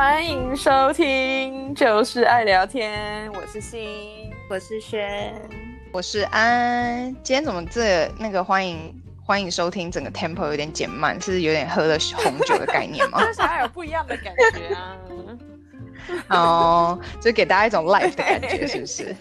[0.00, 3.28] 欢迎收听，就是爱聊天。
[3.32, 5.34] 我是欣，我是轩，
[5.90, 7.12] 我是安。
[7.24, 13.20] 今天怎么这那个欢迎欢迎收听，整个 tempo 有点减慢，是有点喝了红酒的概念吗？
[13.26, 14.96] 至少还有不一样的感觉啊。
[16.30, 19.16] 哦，就给大家一种 life 的感觉，是不是？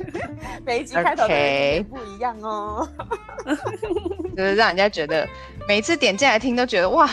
[0.63, 1.33] 每一集开头都
[1.85, 2.87] 不一样哦
[4.37, 5.27] 就是让人家觉得
[5.67, 7.09] 每一次点进来听都觉得哇，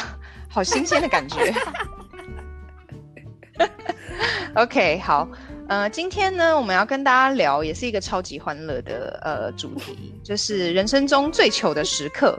[0.50, 1.50] 好新鲜的感觉。
[4.54, 5.28] OK，好，
[5.68, 12.38] 呃，今天呢，我们要跟大家聊，也是一个超级欢乐的呃主题，就是人生中最糗的时刻。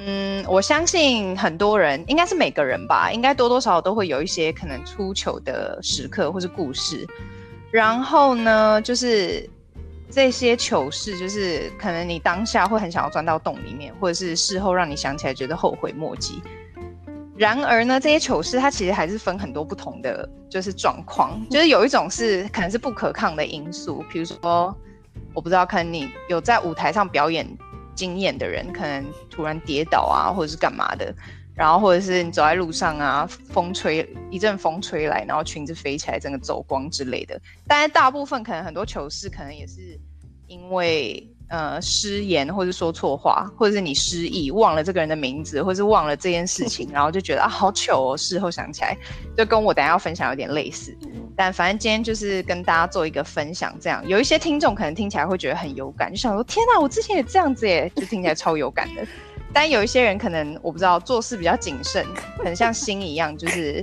[0.00, 7.06] 嗯，我相信很多人，应该是每个人吧，应该多多少少都会有一些可能出糗的时刻或是故事。
[7.70, 9.48] 然后呢，就是
[10.10, 16.40] 这些糗事，就是可能你当下会很想要钻到洞里面，或者是事后让你想起来觉得后悔莫及。
[17.38, 24.76] 然而呢，这些糗事它其实还是分很多不同的就是状况，就是有一种是可能是不可抗的因素，比如说
[25.32, 27.48] 我不知道，可能你有在舞台上表演
[27.94, 31.14] 经验的人，可能突然跌倒啊，或者是干嘛的，
[31.54, 37.40] 然后或者是你走在路上啊，风吹一阵风吹来，然后裙子飞起来，整个走光之类的。
[37.68, 39.96] 但是大部分可能很多糗事，可能也是
[40.48, 41.24] 因为。
[41.48, 48.16] 呃，失言，或是说错话，或者是你失忆，忘了这个人的名字，或是忘了这件事情， 然后就觉得啊，好糗哦。
[48.16, 48.94] 事后想起来，
[49.34, 50.94] 就跟我等下要分享有点类似。
[51.34, 59.06] 但反正今天就是跟大家做一个分享，这样有一些听众可能听起来会觉得很有感，就想说天哪，我之前也这样子耶，就听起来超有感的。
[59.50, 62.04] 但有一些人可能我不知道，做事比较谨慎，
[62.44, 63.82] 很像心一样，就是。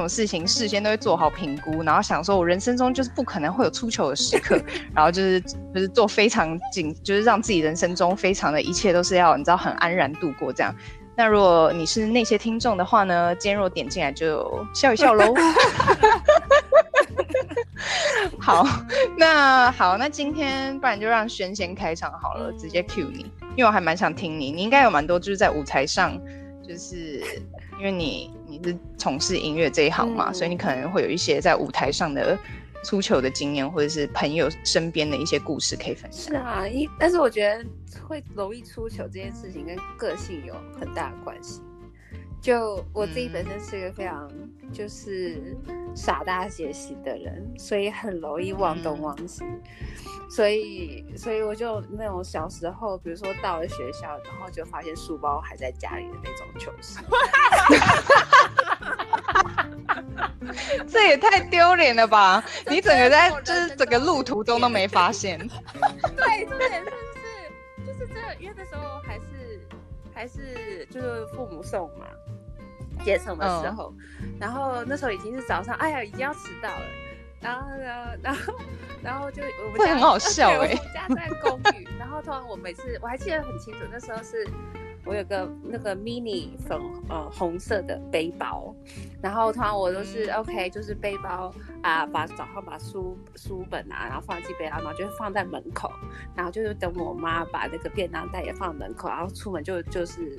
[0.00, 4.58] 什么事情事先都会做好评估，然后想说，我人生中就是不可能会有出糗的时刻，
[4.96, 10.74] 然后就是就是做非常紧，就是让自己人生中非常的一切都是要你知道很安然度过这样。
[11.14, 15.34] 那如果你是那些听众的话呢，今天若点进来就笑一笑喽。
[18.38, 18.66] 好，
[19.18, 26.18] 那好，那今天不然就让轩先开场好了，直接 cue 你，因为我还蛮想听你，你应该有蛮多就是在舞台上，
[26.66, 27.22] 就是
[27.78, 28.30] 因为你。
[28.50, 32.36] 你是从事音乐这一行嘛，嗯，所以你可能会有一些在舞台上的
[32.84, 36.32] 出糗的经验，或者是朋友身边的一些故事可以分享。
[36.32, 37.64] 是啊，一但是我觉得
[38.08, 41.60] 会容易出糗这件事情跟个性有很大的关系。
[42.40, 44.30] 就我自己本身是一个非常
[44.72, 45.56] 就是
[45.94, 49.44] 傻大姐型的人，所以很容易忘东忘西。
[49.44, 49.60] 嗯
[50.30, 57.00] 所以，所以我就那种小时候，比如说到了学校，然后就发现书包还在家里的那种糗事。
[60.86, 62.44] 这也太丢脸了吧！
[62.70, 65.36] 你整个在就是整个路途中都没发现。
[66.16, 67.26] 对，重点是是
[67.84, 69.60] 就是这，因为那时候还是
[70.14, 72.06] 还是就是父母送嘛，
[73.00, 76.84] 接送的时候，嗯，然后那时候已经是早上，哎呀，已经要迟到了。
[77.40, 78.54] 然后呢，然后，
[79.02, 81.88] 然后就我们家很好笑哎、欸，我们家在公寓。
[81.98, 84.46] 然后突然我每次我还记得很清楚，那时候是
[85.06, 86.78] 我有个那个 mini 粉
[87.08, 88.74] 呃红色的背包。
[89.22, 91.50] 然后突然我都是 OK，就是背包
[91.82, 95.90] 啊，把早上把书书本啊，然后放进背包，然后就放在门口，
[96.36, 100.38] 然后就是等我妈把那个便当袋也放门口，然后出门就就是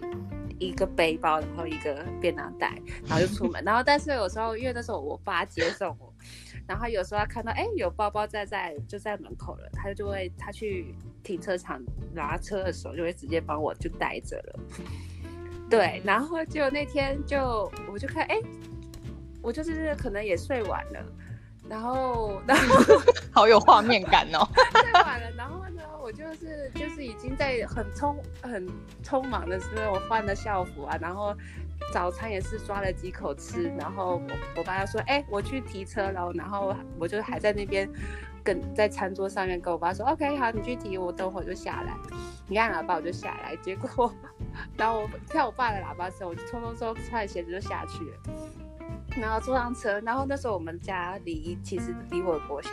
[0.61, 3.61] 一个背包，然后一个便当袋，然后就出门。
[3.65, 6.13] 然后但是有时候因为那时候我爸接送我。
[6.67, 11.81] 然后有时候他看到哎有包包在在就在门口了，他就会他去停车场
[12.13, 14.59] 拿车的时候就会直接帮我就带着了。
[15.69, 18.39] 对，然后就那天就我就看哎，
[19.41, 21.03] 我就是可能也睡晚了，
[21.67, 23.01] 然后然后
[23.33, 24.47] 好有画面感哦，
[24.79, 25.80] 睡晚了，然后呢
[26.11, 28.67] 就是就是已经在很匆很
[29.03, 31.35] 匆忙的时候我换了校服啊，然后。
[31.91, 37.89] 早餐也是抓了几口吃，然后我我爸就说：“哎、我去提车了。”然后我就还在那边
[38.43, 41.97] 跟在餐桌上面跟我爸说：“OK，好，你去提，我等会儿就下来。”
[42.47, 44.13] 你按喇叭我就下来，结果
[44.77, 48.17] 然后我跳我爸的喇叭的时候，我就匆匆说穿鞋子就下去了，
[49.19, 49.99] 然后坐上车。
[50.01, 52.69] 然后那时候我们家离其实离我国小，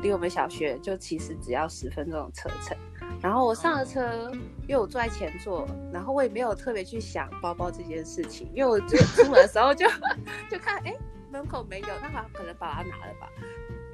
[0.00, 2.76] 离我们小学就其实只要十分钟的车程。
[3.20, 4.30] 然后我上了车，
[4.62, 9.86] 因为我坐在前座，然后我也没有特别去想包包这件事情，因为我就出门的时候就
[10.50, 10.96] 就看，哎，
[11.30, 13.28] 门口没有，那他可能把它拿了吧。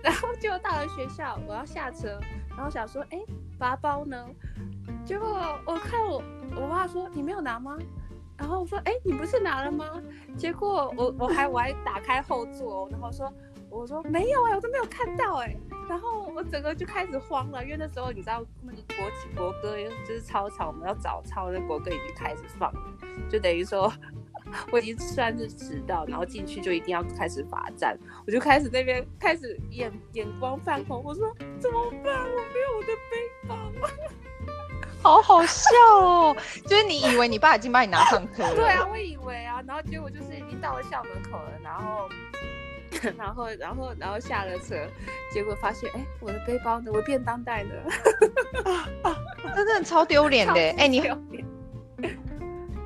[0.03, 2.19] 然后就到了学校，我要下车，
[2.57, 3.19] 然后想说，哎，
[3.59, 4.27] 包包呢？
[5.05, 5.29] 结果
[5.67, 6.23] 我看我
[6.57, 7.77] 我爸说，你没有拿吗？
[8.37, 9.85] 然后我说，哎，你不是拿了吗？
[10.37, 13.31] 结果我我还我还打开后座，然后说。
[13.71, 15.57] 我说没有哎、欸，我都没有看到哎、欸，
[15.89, 19.77] 然后我整个就开始慌了，因为那时候你知道那个国旗国歌
[20.07, 22.81] 就是操场，我们要早操，那国歌已经开始放了，
[23.31, 23.93] 就等于说
[24.73, 32.25] 我已经算是迟到，然后进去就一定要开始罚站，我就开始那边开始眼眼光泛红，我说怎么办？
[32.25, 33.57] 我没有我的背包，
[35.03, 35.71] 好好笑
[36.01, 36.37] 哦！
[36.67, 42.09] 就是你以为你爸已经把你拿上车了， 对啊，我以为啊，然后结果就是已经到了校门口了，然后。
[43.17, 44.77] 然后，然后，然后下了车，
[45.33, 46.91] 结果发现，哎，我的背包呢？
[46.93, 47.71] 我便当袋呢？
[49.55, 50.55] 真的超丢脸的！
[50.79, 51.03] 哎，你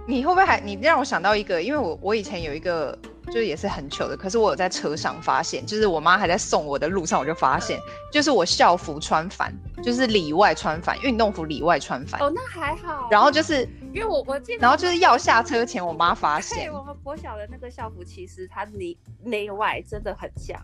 [0.07, 0.61] 你会不会还？
[0.61, 2.99] 你让我想到一个，因为我我以前有一个。
[3.33, 7.81] 就是也是很糗的，可是我有在车上发现，就是我妈还在送我的路上，我就发现，
[8.13, 9.51] 就是我校服穿反，
[9.83, 12.21] 就是里外穿反，运动服里外穿反。
[12.21, 13.09] 哦，那还好。
[13.11, 16.59] 然后就是因为我我记得，然后就是要下车前，我妈发现。
[16.59, 20.61] 对，我们国小的那个校服，其实它里内外真的很像。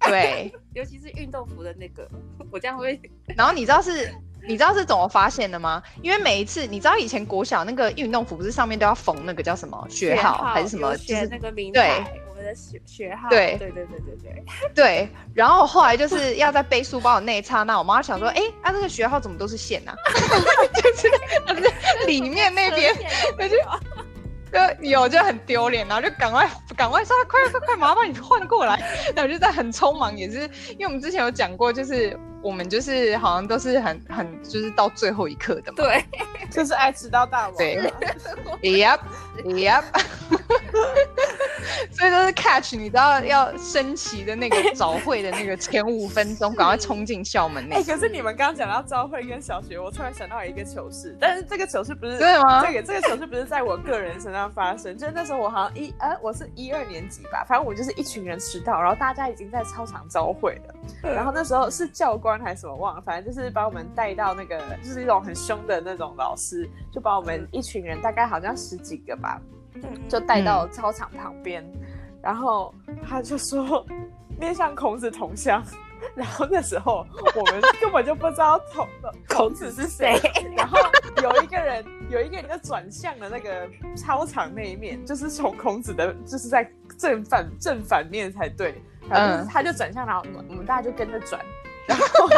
[0.00, 2.08] 对， 尤其是运动服的那个，
[2.50, 3.00] 我这样会。
[3.36, 4.12] 然后你知道是？
[4.46, 5.82] 你知道是怎么发现的吗？
[6.02, 10.96] 因为每一次，你知道以前国小那个运动服不是上面都要缝那个叫什么学号还是什么？
[10.98, 13.28] 就是那个名对我们的学学号。
[13.30, 14.44] 对对对对对对
[14.74, 15.08] 对。
[15.34, 19.94] 然后后来就是要在背书包的那一刹那，我妈想说：“哎，啊这个学号怎么都是线啊？”
[20.74, 21.10] 就是
[22.06, 22.94] 里面那边，
[23.38, 23.56] 那就
[24.52, 28.78] 就有就很丢脸，然后就赶快赶快说：“快快快，麻烦你换过来。”
[29.16, 30.40] 然后就在很匆忙，也是
[30.72, 32.18] 因为我们之前有讲过，就是。
[32.44, 36.04] 我们就是好像都是很很就是到最后一刻的嘛，对，
[36.50, 37.56] 就是爱迟到大王。
[37.56, 37.80] 对
[38.60, 39.00] ，Yep
[39.44, 39.84] Yep，
[41.90, 47.76] 所以都是 catch，你知道要升旗的那个早会的那个前五分钟，赶快冲进校门内。
[47.76, 52.64] 哎、欸，可是你们刚刚讲到朝会跟小学，我突然想到一个糗事，但是这个糗事不是对吗？
[52.64, 60.74] 这个这个糗事不是在我个人身上发生，就是那时候我好像一呃，我是一二年级吧，反正我就是一群人迟到，然后大家已经在操场招会了，
[61.14, 62.34] 然后那时候是教官。
[62.44, 69.40] 还是什么忘了，反正就是把我们带到那个，就是一种很凶的那种老师，就把我们一群人，大概好像十几个吧，
[70.08, 71.80] 就带到操场旁边，嗯、
[72.22, 72.74] 然后
[73.06, 73.84] 他就说
[74.38, 75.62] 面向孔子铜像，
[76.14, 77.06] 然后那时候
[77.36, 78.88] 我们根本就不知道孔
[79.28, 80.20] 孔子是谁，
[80.56, 80.78] 然后
[81.22, 91.40] 有一个人有一个人就转向了那个操场那一面，就是从孔子的，就是在正反正反面才对，然后他就转向，然后我们我们大家就跟着转。
[91.86, 92.28] 然后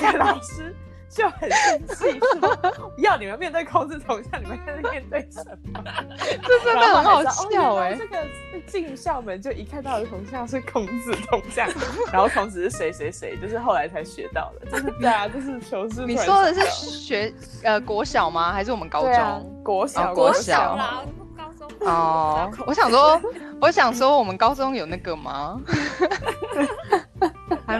[0.00, 0.74] 那个老师
[1.10, 2.58] 就很生气，说
[2.98, 5.82] ：“要你们面对孔子铜像，你们在面对什么？”
[6.16, 7.96] 这真的很好笑哎、欸！
[7.96, 8.24] 这个
[8.66, 11.68] 进校门就一看到的铜像是孔子铜像，
[12.12, 14.70] 然后孔子是谁谁谁，就是后来才学到的。
[14.70, 16.06] 就是对啊，就是求知。
[16.06, 17.34] 你说的是学
[17.64, 18.52] 呃国小吗？
[18.52, 19.12] 还是我们高中？
[19.12, 21.04] 啊、国小，哦、国小。
[21.36, 23.20] 高中哦，我想说，
[23.60, 25.58] 我想说，我们高中有那个吗？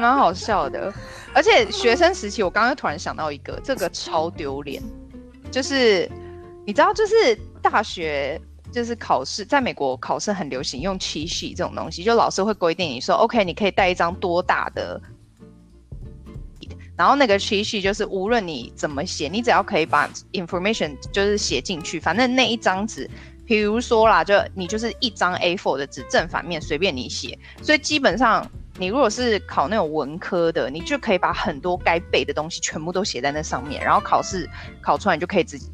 [0.00, 0.92] 蛮好笑的，
[1.34, 4.82] 而且学生时期，我刚刚突然想到一个，这个超丢脸，
[5.50, 6.10] 就是
[6.66, 8.40] 你知道，就是大学
[8.72, 15.00] 就是考试，在美国考试很流行用 cheat sheet 这种东西，就老师会规定你说，OK，你可以带一张多大的，
[16.96, 23.08] 然后那个 chishi 就是无论你怎么写，你只要可以把 information 就是写进去，反正那一张纸，
[23.44, 28.50] 比如说啦，就你就是一张 A4 的纸，正反面随便你写，所以基本上。
[28.80, 34.48] 你如果是考那种文科的，你就可以把很多该背的东西全部都写在那上面，然后考试
[34.80, 35.66] 考出来你就可以直接，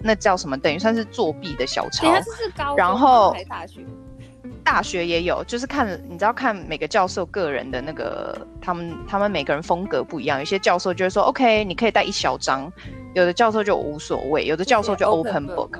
[0.00, 0.56] 那叫什么？
[0.56, 2.10] 等于算是作弊的小抄。
[2.78, 3.84] 然后大学，
[4.64, 12.72] 大学也有，就是看你知道看每个教授个人的那个，他们他们每个人风格不一样，有些教授就会说 OK，你可以带一小张，
[13.14, 15.06] 有的教授就无所谓，有的教授就。
[15.10, 15.78] Open book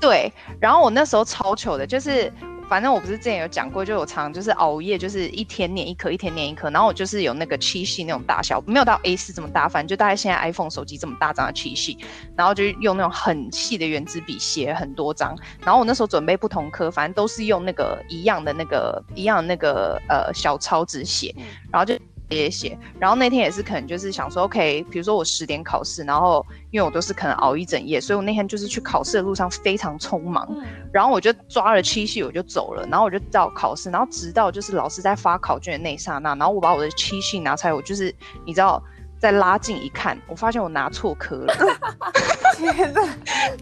[0.00, 2.32] 对，然后我那时候超糗的，就是。
[2.68, 6.68] 反正我不是之前有讲过，就有常常就是熬夜，就是一天念一颗，一天念一颗。
[6.70, 11.98] 然后我就是有那个 cheat sheet 那种大小，没有到 A 四这么大，反正就大概现在 iPhone 手机这么大张的 cheat sheet。
[12.36, 15.36] 然后就用那种很细的圆珠笔写很多张。
[15.60, 21.34] 然后我那时候准备不同科，反正都是用那个一样的那个一样的那个呃小抄纸写，
[21.70, 21.96] 然后就。
[22.28, 38.12] 写写，然后那天也是可能就是想说，OK，比如说我十点考试，然后因为我都是可能熬一整夜，所以我那天就是去考试的路上非常匆忙，嗯、然后我就抓了七夕我就走了，然后我就到考试，然后直到就是老师在发考卷的那一刹那，然后我把我的七夕拿出来，我就是
[38.44, 38.82] 你知道
[39.20, 41.54] 再拉近一看，我发现我拿错科了，
[42.58, 43.02] 天哪！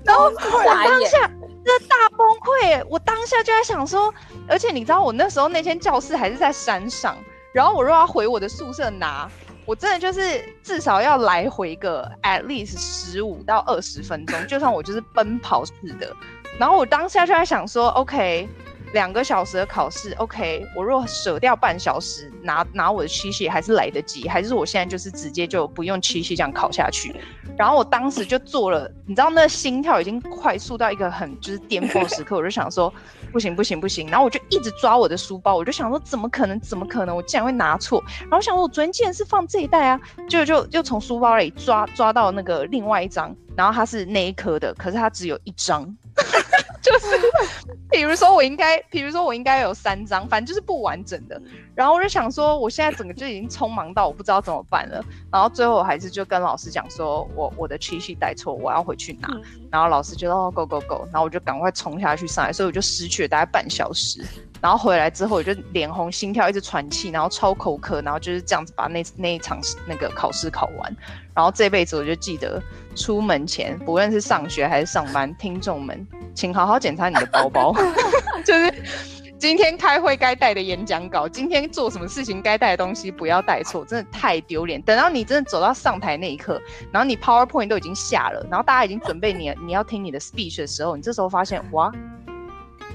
[0.04, 1.30] 然后我当下
[1.62, 4.12] 这大崩溃，我当下就在想说，
[4.48, 7.14] 而且你知道我那时候那间教室还是在山上。
[7.54, 9.30] 然后我若要回我的宿舍拿，
[9.64, 16.12] 我真的就是至少要来回个 at least 十五到二十分钟，就算我就是奔跑似的。
[16.58, 18.48] 然后我当下就在想说，OK，
[18.94, 27.12] 两个小时的考试，OK，我若舍掉半小时拿拿我的 cheat sheet 还是来得及，还是我现在就是直接就不用 cheat sheet 这样考下去？
[27.58, 32.92] 然后我当时就做了，你知道那心跳已经快速到一个很就是巅峰时刻，我就想说
[33.32, 38.00] 不行不行不行，然后我就一直抓我的书包，我就想说怎么可能怎么可能我竟然会拿错？
[38.20, 45.84] 然后我想说我昨天竟然是放这一袋啊，就就就从书包里抓抓到那个另外一张，然后它是那一科的，可是它只有一张。
[46.84, 47.06] 就是，
[47.90, 51.40] 比如说我应该，比如说我应该有三张，反正就是不完整的。
[51.74, 55.02] 然后我就想说，我现在整个就已经匆忙到我不知道怎么办了。
[55.32, 59.28] 然后最后我还是就跟老师讲说，我我的 cheat sheet 带错，我要回去拿。
[59.70, 64.22] 然后老师就哦 go go go，然后我就赶快冲下去上来，所以我就失去了大概半小时。
[64.64, 70.96] 然后回来之后我就脸红心跳，一直喘气，然后超口渴，然后就是这样子把那那一场那个考试考完。
[71.34, 72.58] 然后这辈子我就记得，
[72.96, 76.06] 出门前不论是上学还是上班，听众们。
[76.34, 77.74] 请好好检查你的包包，
[78.42, 78.74] 就是
[79.38, 84.80] 今天开会该带的演讲稿，今天做什么事情该带的东西不要带错，真的太丢脸。
[84.80, 86.58] 等到你真的走到上台那一刻，
[86.90, 91.92] 然后你 PowerPoint 都已经下了，然后大家已经准备你你要听你的 speech 的时候，你这时候发现哇，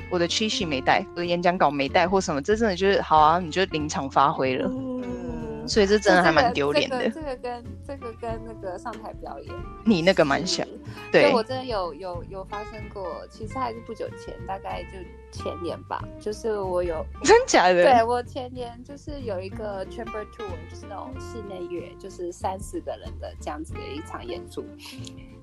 [0.10, 4.70] 我的 cheat sheet 没带，我的演讲稿没带或什么，这真的就是好啊，你就临场发挥了。
[5.68, 7.08] 所以这真的还蛮丢脸的。
[7.12, 9.54] 这个、这个、跟这个跟那个上台表演，
[9.86, 10.66] 你那个蛮像。
[11.12, 13.24] 对，我真的有有有发生过。
[13.30, 14.98] 其实还是不久前，大概就
[15.32, 16.04] 前年吧。
[16.20, 17.84] 就是我有 真假的？
[17.84, 24.66] 对，我前年就是有一个 chamber tour，就是那种室内乐，就是三四个人的这样子的一场演出。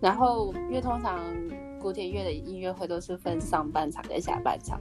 [0.01, 1.21] 然后因为通常
[1.87, 4.81] 古典乐的音乐会都是分上半场跟下半场，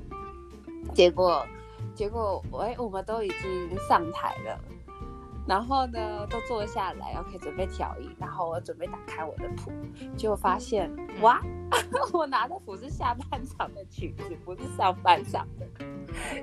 [0.91, 1.45] 结果
[1.93, 4.59] 结果哎，我们都已经上台了。
[5.47, 8.09] 然后呢，都坐下来，OK，准备调音。
[8.17, 9.71] 然后我准备打开我的谱，
[10.17, 11.39] 就发现哇，
[12.12, 15.85] 我拿的谱是下半场的曲子，不是上半场的。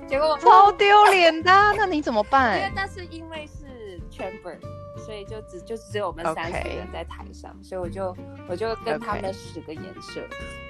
[0.07, 2.57] 结果超丢脸的，那你怎么办？
[2.57, 4.57] 因为那是因为是 chamber，
[5.05, 8.15] 所以就只就只有我们三十个人在台上.所以我就
[8.49, 10.21] 我就跟他们使个颜色。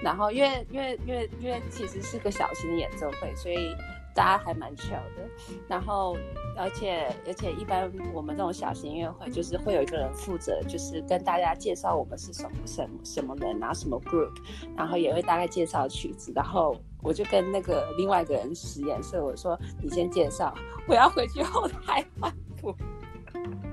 [0.04, 3.76] 然后因为因为因为因为其实是个小型演奏会，所以。
[4.16, 5.28] 大家还蛮 chill 的，
[5.68, 6.16] 然后
[6.56, 14.30] 而且而且一般我们这种小型音乐会就是会有一个人负责，就是跟大家介绍我们是什么什么什么人，然后什么 group，
[14.78, 20.54] 然后也会大概介绍曲子，然后我就跟那个另外一个人使颜色，我说你先介绍，
[20.88, 22.72] 我要回去后台换谱。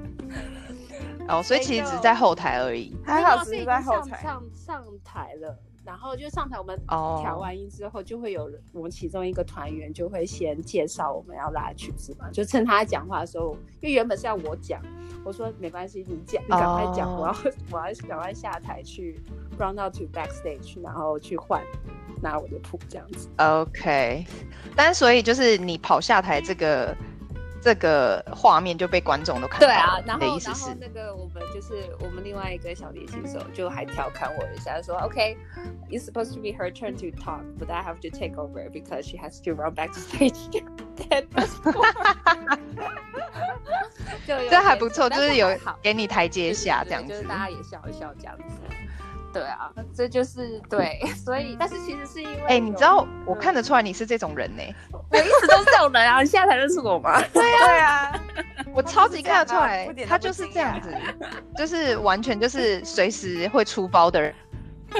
[1.31, 5.57] 哦，所以其实只是在后台而已，还好是在后台上上台了。
[5.83, 12.31] 然后就上台，我们调完音之后，就会有人，我们其中一个团员就会先介绍我们要拉的曲子嘛。
[12.31, 14.81] 就趁他讲话的时候，因为原本是要我讲，
[15.25, 17.21] 我说没关系，你讲，你赶快讲，oh.
[17.23, 17.37] 我要
[17.73, 19.19] 我要赶快下台去
[19.59, 21.63] run out to backstage，然后去换
[22.21, 23.29] 拿我的谱这样子。
[23.39, 24.27] OK，
[24.77, 26.95] 但所以就是你跑下台这个。
[27.63, 29.73] 这个画面就被观众都看到了。
[29.73, 39.17] 对啊，然后然后那个我们就是我们另外一个小提琴手就还调侃我一下，说：“OK，it's supposed to be her turn to talk, but I have to take over because she
[39.19, 40.65] has to run back to stage。”
[44.27, 45.49] 这还不错，就是有
[45.83, 48.45] 给你台阶下这样子，就是大家也笑一笑这样子。
[49.33, 57.21] 对啊，这就是对， 所以但是其实是因为，哎、欸，你知道我看得出来你是这种人呢、欸， 我一直都是这种人啊，你现在才认识我吗？
[57.33, 58.21] 对啊，对啊，
[58.75, 60.93] 我超级看得出来，他就是这样子，
[61.57, 64.35] 就是完全就是随时会出包的人，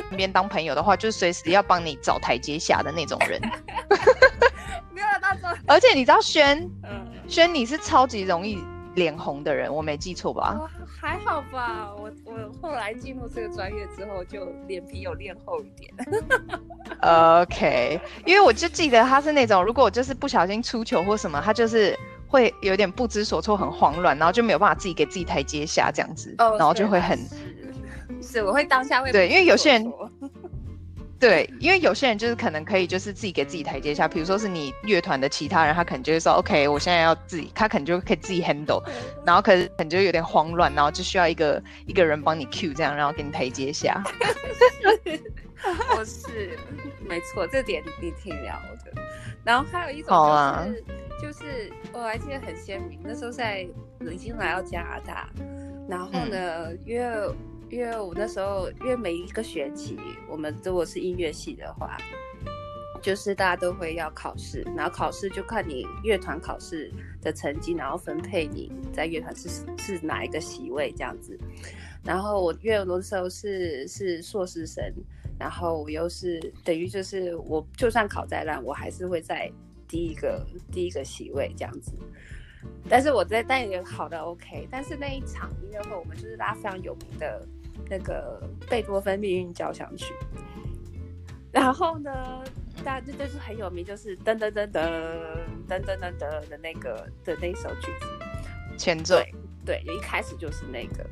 [0.09, 3.41] 身边当朋友的话，就是随时要帮你找台阶下的那种人。
[4.93, 8.63] 没有那种，而且你知道轩，嗯，轩你是超级容易
[8.95, 10.59] 脸红的人，我没记错吧？
[11.01, 15.93] 还好吧，我我后来进入这个专业之后，就脸皮有练厚一点。
[17.43, 27.17] OK，因为我就记得他是那种，如果我就是不小心出糗或什么，他就是会有点不知所措，很慌乱，然后就没有办法自己给自己台阶下这样子，oh, 然后就会很
[28.21, 29.93] 是，是，我会当下会对，因为有些人。
[31.21, 38.83] 对，因为有些人就是可能可以就是自己给自己台阶下，比如说是你乐团的其他人，他可能就会说，OK，我现在要自己，他可能就可以自己 handle，
[39.27, 44.03] 然后可是可能就有点慌乱，然后就需要一个一个人帮你 cue 这样，然后给你台阶下。
[45.95, 46.59] 我是，
[47.07, 49.03] 没错，这点你挺聊的。
[49.45, 50.67] 然后还有一种就是，啊、
[51.21, 53.69] 就是我还记得很鲜明，那时候在
[54.11, 55.29] 已经来到加拿大，
[55.87, 57.35] 然后呢，嗯、因为。
[57.71, 59.97] 因为我那时候，因为每一个学期，
[60.29, 61.97] 我们如果是音乐系的话，
[63.01, 69.49] 就是大家都会要考试，然后考试就看你乐团考试的成绩，然后分配你在乐团是
[69.79, 71.39] 是哪一个席位这样子。
[72.03, 74.85] 然后我因为我那时候是是硕士生，
[75.39, 79.51] 然后我又是等于就是我就算考再烂，我还是会在
[79.87, 81.93] 第一个第一个席位这样子。
[82.89, 87.47] 但是我在但也考的 OK，但是那一场音乐会我们就是拉非常有名的
[87.89, 90.13] 那个贝多芬命运交响曲，
[91.53, 92.11] 然后呢，
[92.85, 94.81] 大家这就是很有名，就是噔噔噔噔
[95.69, 98.07] 噔噔噔噔的那个的那首曲子。
[98.77, 99.17] 前奏，
[99.67, 101.05] 对，就一开始就是那个。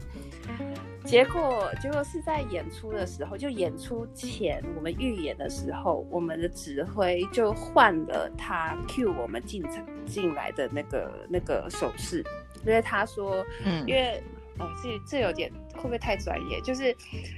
[1.05, 12.25] 结果，结果是在演出的时候，就演出前我们预演的时候，我们的指挥就换了他 cue 我们进场进来的那个那个手势，
[12.65, 14.23] 因为他说，嗯，因为
[14.59, 16.61] 哦，这这有点会不会太专业？
[16.61, 16.95] 就是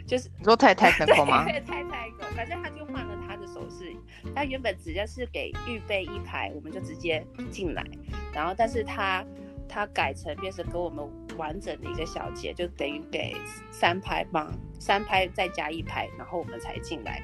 [0.07, 1.45] 就是你说太 technical 吗？
[1.45, 3.95] 对，太 technical，反正他就换了他的手势。
[4.35, 7.85] 他原本直接是给预备一排，我们就直接进来，
[8.33, 9.25] 然后但是他
[9.69, 11.09] 他改成变成给我们。
[11.39, 13.35] 完整的一个小节，就等于给
[13.71, 17.23] 三拍嘛，三拍再加一拍，然后我们才进来。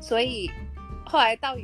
[0.00, 0.50] 所以
[1.04, 1.56] 后来到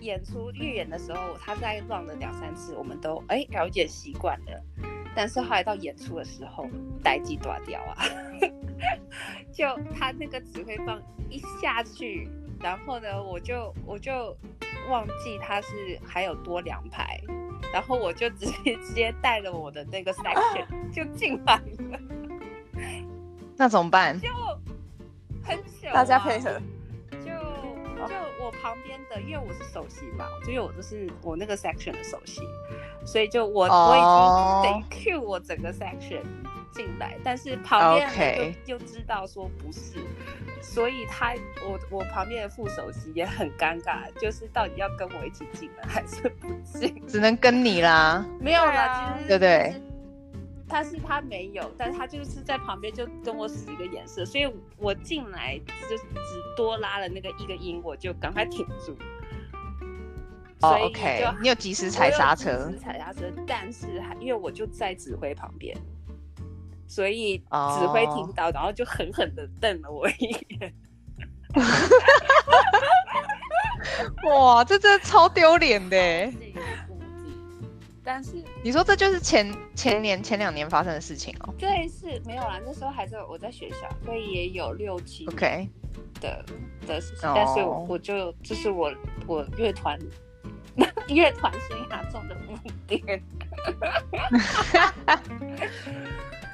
[0.00, 4.62] 演出预演的时候，他再乱了两三次，我们都哎了解习惯了。
[5.14, 6.66] 但是后来到演出的时候，
[7.02, 8.04] 待机断掉啊！
[9.52, 12.28] 就他那个指挥棒一下去，
[12.60, 14.36] 然后呢，我就我就
[14.88, 17.20] 忘记他是还有多两排。
[17.72, 21.98] 然后我就直接 直接带了我的那个 section 就进来了，
[23.56, 24.20] 那怎么办？
[24.20, 24.28] 就
[25.42, 26.60] 很久，大家配合。
[28.60, 32.42] 旁边的，因为我是首席嘛，因为我就是我那个 section 的首席，
[33.04, 33.90] 所以就我、oh.
[33.90, 36.22] 我已经得 cue 我整个 section
[36.72, 39.98] 进来，但是旁边人就就知道说不是。
[40.60, 41.34] 所以他，
[41.68, 47.04] 我我旁边的副首席也很尴尬，就是到底要跟我一起进来还是不进？
[47.08, 48.24] 只能跟你啦。
[48.38, 49.82] 没有啦，其实对对。
[50.72, 56.02] 他是他没有，但是他就是在旁边就跟我使一个眼色，所以我进来就只
[56.56, 58.96] 多拉了那个一个音，我就赶快停住。
[60.62, 62.68] 哦、oh，OK，你有及时踩刹车。
[62.68, 65.76] 及时踩刹车，但是还因为我就在指挥旁边。
[66.88, 68.54] 所以指挥听到，oh.
[68.54, 70.74] 然后就狠狠的瞪了我一眼。
[74.24, 75.96] 哇，这真的超丢脸的。
[78.04, 81.54] 但是你说这就是前前年前两年发生的事情哦？
[81.56, 82.60] 对，是没有啦。
[82.66, 85.68] 那时候还在我在学校，所以也有六七 OK
[86.20, 86.44] 的
[86.86, 87.30] 的事情。
[87.34, 88.92] 但是我就这是我
[89.26, 89.98] 我乐团
[91.08, 93.22] 乐团生涯中的污点。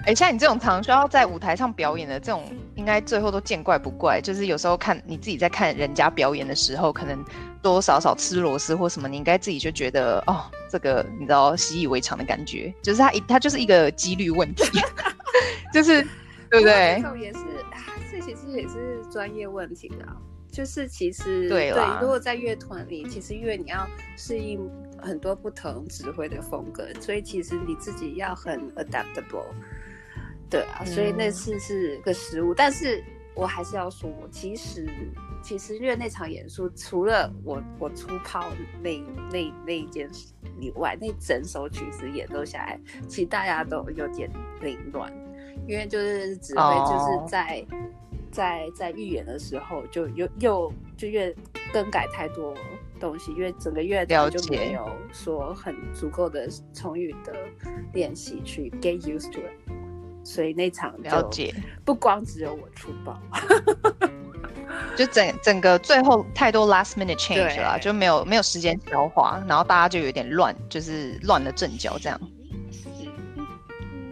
[0.06, 2.44] 哎，像你这种常需要在舞台上表演的这种，
[2.76, 4.20] 应该最后都见怪不怪。
[4.22, 7.22] 就是有时候看你自己在看人家表演的时候，可能
[7.62, 12.72] 多多少少吃螺丝或什么，你应该自己就觉得哦，这个你知道习以为常的感觉。
[12.82, 14.64] 就是它一它就是一个几率问题，
[15.72, 16.02] 就是
[16.50, 16.98] 对不对？
[17.02, 17.40] 这种也是，
[18.10, 20.06] 这其实也是专业问题的。
[20.50, 24.58] 就是其实对，对，如果在乐团里，其实因为你要适应
[24.98, 29.44] 很多不同指挥的风格，所以其实你自己要很 adaptable。
[30.48, 34.88] 对啊，所以那次是个失误，嗯，但是我还是要说，其实
[35.42, 38.44] 其实因为那场演出，除了我我出炮
[38.82, 38.98] 那
[39.30, 45.12] 那那一件事以外，那整首曲子演奏下来，其实大家都有点凌乱，
[45.66, 47.76] 因为就是指挥就是在、哦、
[48.30, 51.34] 在在预演的时候就又又就越
[51.72, 52.54] 更改太多
[53.00, 57.34] 东西，因为整个乐队就没有说很足够的充裕的
[57.92, 59.72] 练习去 get used to it。
[60.24, 61.54] 所以那场了解，
[61.86, 63.18] 不光只有我出包，
[64.96, 72.20] 就整整个最后太多 last minute change 了，就没有没有时间消化，然后大家就有点乱，就是乱了阵脚这样。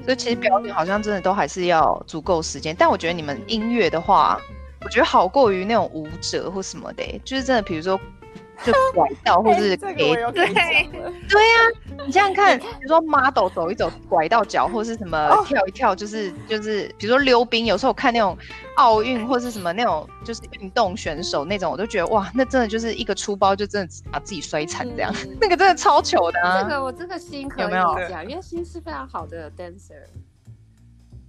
[0.04, 4.40] 所以其实表演好像真的都还是要足够时间，但我觉得你们音乐的话，
[4.84, 8.00] 我觉得好过于那种舞者或什么的，就是真的，比如说。
[8.64, 11.56] 就拐到，或是给、对对呀、
[11.98, 18.36] 啊，你这样看，比如说 model 走一走，拐到脚，或是什么跳一跳，就是就是，比如说溜冰，有时候看那种
[18.76, 26.62] 奥运或是什么那种，就是运动选手那种，我都觉得哇，那真的就是一个出包就真的把自己摔惨这样，嗯、 那个真的超糗的、啊。
[26.62, 27.96] 这个我这个心可以有没有？
[28.28, 30.06] 因为心是非常好的 dancer。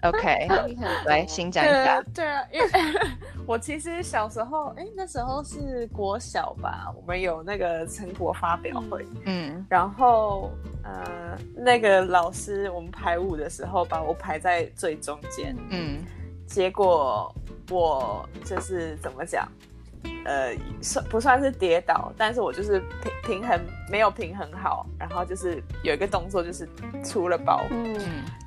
[0.03, 0.47] OK，
[1.05, 2.01] 来，新讲一下。
[2.13, 2.67] 对啊，因为
[3.47, 10.51] 我其实小时候，哎，那时候是国小吧，我们有那个成果发表会，嗯，然后
[10.83, 16.03] 呃，那个老师我们排舞的时候把我排在最中间，嗯，
[16.45, 17.33] 结果
[17.71, 19.51] 我就是怎么讲，
[20.25, 22.11] 呃，算不算是跌倒？
[22.17, 26.67] 但是我就是平平衡没有平衡好，然后就是有一个动作就是
[27.03, 27.63] 出了包。
[27.69, 27.97] 嗯，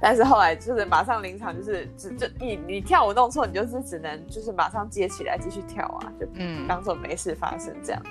[0.01, 8.03] 但是后来就是马上临场就是只就你你跳舞弄错，你就是只能就是马上接起来继续跳啊，就嗯当做没事发生这样。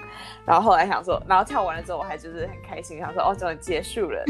[0.46, 4.24] 然后后来想说，然后跳完了之后我还就是很开心，想说哦终于结束了。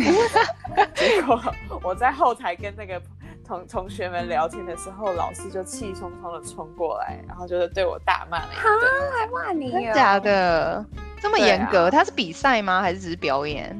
[0.95, 1.41] 结果
[1.81, 3.01] 我在后台跟那个。
[3.49, 9.71] 同同学们聊天的时候，老师就气冲冲的冲过来，然后就是对我大骂了一顿，还骂你？
[9.71, 10.85] 真假的？
[11.19, 11.85] 这么严格？
[11.85, 12.79] 啊、他是比赛吗？
[12.79, 13.75] 还是只是表演？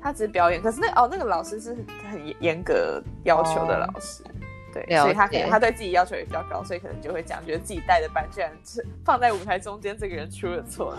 [0.00, 0.62] 他只是表演。
[0.62, 1.76] 可是那哦，那个老师是
[2.10, 4.24] 很严格要求的老师。
[4.24, 4.39] 哦
[4.72, 10.96] 对，所以他可能他对自己要求也比较高，所以可能就会讲，觉得自己带的班居然是放在舞台中间，这个人出了错。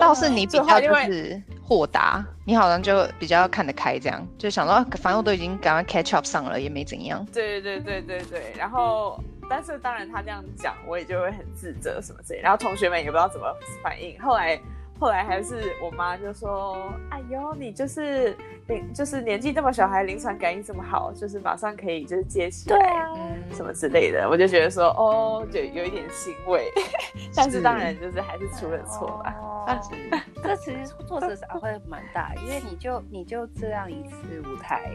[0.00, 7.26] 倒是你比 较就是豁达，你好像就比较看得开，这样就想到，反正我都已经赶快 catch up 上了，也没怎样。
[7.32, 9.18] 对对对对对，然后
[9.50, 13.46] 但是当然他这样讲，我也就会很自责什么之类，然后同学们也不知道怎么
[13.82, 14.60] 反应，后来。
[14.98, 26.70] 后来还是我妈就说：“哎呦，你就是临就是年纪这么小，还临场感应这么好，就是马上可以就是接起来，嗯，什么之类的。”我就觉得说：“哦，就有一点欣慰。
[27.36, 29.34] ”但是当然就是还是出了错吧。
[29.40, 29.52] 哦
[30.44, 34.92] 这其实挫折感会蛮大，因为你就你就这样一次舞台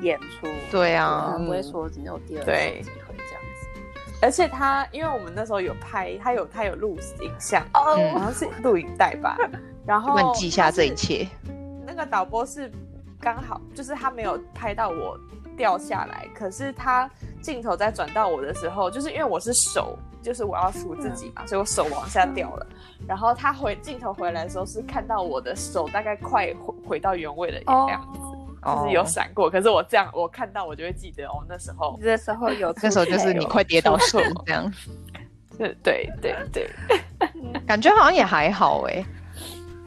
[0.00, 2.90] 演出，对啊，不会说只有第二次。
[4.22, 9.36] 而且他，因为我们那时候有拍，他有他有录影像，哦好像、嗯、是录影带吧。
[9.84, 11.28] 然后问记下这一切。
[11.86, 12.70] 那个导播是
[13.20, 15.18] 刚好，就是他没有拍到我
[15.56, 17.08] 掉下来，可是他
[17.40, 22.66] 镜头在转到我的时候，就是因为我是手，就是我要扶自己嘛，嗯、所以我手往下掉了。
[23.00, 28.18] 嗯、然后他回镜头回来的时候，是看到我的手大概快回回到原位的样子。
[28.20, 28.35] 哦
[28.66, 34.72] 就是有闪过，可是我这样我看到我就会记得哦，那时候那时候有那时候就是你快跌倒手这样，
[35.56, 36.70] 对对对对，
[37.66, 39.04] 感觉好像也还好哎。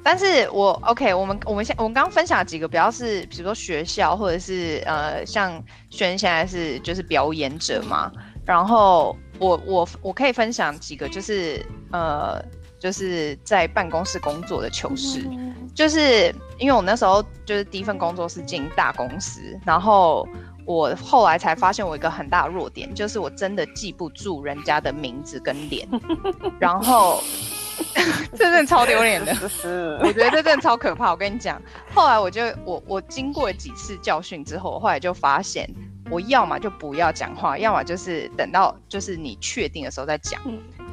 [0.01, 8.11] 但是我 OK，我们我们现我们刚刚分享几个比较是，比如说学校或者是呃，像轩现在是就是表演者嘛，
[8.45, 12.41] 然后我我我可以分享几个就是呃。
[12.79, 15.21] 就是在办公室工作的糗事，
[15.75, 20.27] 就是因为我那时候就是第一份工作是进大公司，然后
[20.65, 25.87] 我后来才发现我一个很大的弱点，就是我真的记不住人家的名字跟脸，
[26.57, 27.21] 然后
[28.31, 29.35] 这真的超丢脸的，
[30.01, 31.11] 我觉得这真的超可怕。
[31.11, 31.61] 我跟你讲，
[31.93, 35.69] 后来我就我我经过几次教训之后，后来就发现，
[36.09, 40.41] 我要么就不要讲话，要么就是等到就是你确定的时候再讲。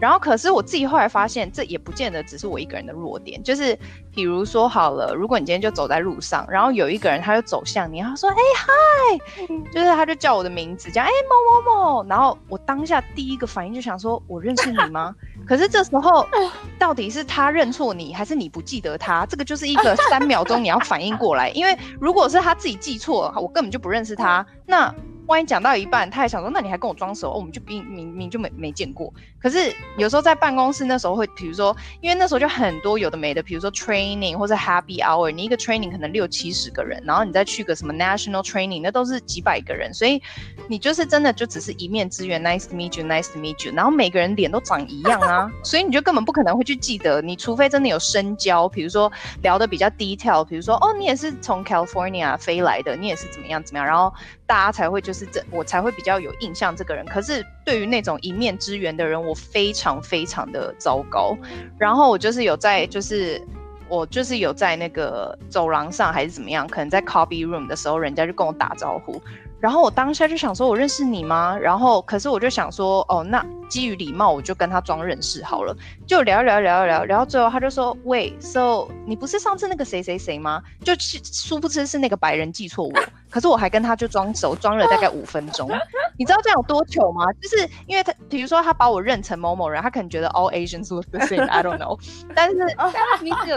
[0.00, 3.42] 然后，可是我自己后来发现，这也不见得只是我一个人的弱点。
[3.42, 3.78] 就是，
[4.14, 15.14] 比如说好了，如果你今天就走在路上，然后有一个人他就走向你，他说：“哎嗨！”就是他就叫我的名字，讲：“哎某某某。”然后我当下第一个反应就想说：“我认识你吗？”
[15.46, 16.26] 可是这时候，
[16.78, 19.24] 到底是他认错你，还是你不记得他？
[19.26, 21.48] 这个就是一个三秒钟你要反应过来。
[21.50, 24.44] 因为如果是他自己记错，我根本就不认识他。
[24.66, 24.92] 那
[25.26, 29.12] 万一讲到一半，他还想说，那你还跟我装熟，哦，我们就明明明就没没见过。
[29.40, 40.20] 可是有时候在办公室那时候会，比如说，因为那时候就很多有的没的，比如说 training 或者 happy hour，你一个 training 可能六七十个人，然后你再去个什么 national training，那都是几百个人，所以
[40.68, 49.10] 你就是真的就只是一面之缘，nice to meet you，nice to meet you，然后每个人脸都长一样啊，所以你就根本不可能会去记得，你除非真的有深交，比如说
[49.42, 54.12] 聊得比较 detail，比如说哦，你也是从 California 飞来的，你也是怎么样怎么样，然后
[54.46, 57.04] 大家才会就是这我才会比较有印象这个人。
[57.06, 61.36] 可是对于那种一面之缘的人，我非常非常的糟糕。
[61.78, 63.40] 然后我就是有在，就是
[63.88, 69.20] 我就是有在那个走廊上还是怎么样，可能在 copy room 的时候，人家就跟我打招呼。
[69.58, 71.56] 然后我当下就想说，我认识你吗？
[71.56, 75.74] 然后可是我就想说，哦，那基于礼貌，我就跟他装认识好了，
[76.06, 80.62] 就聊一聊聊一聊，聊到最后他就说，喂，so 你不是上次那个谁谁谁吗？
[80.84, 82.92] 就殊不知是那个白人记错我，
[83.30, 85.70] 可是我还跟他就装熟，装了大概 五分钟。
[86.18, 87.24] 你知道这样有多糗吗？
[87.40, 91.98] 就是因为他，比如说他把我认成某某人，他可能觉得 all Asians look the same，I don't know，
[92.34, 92.56] 但是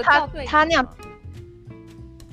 [0.04, 0.88] 他他那样。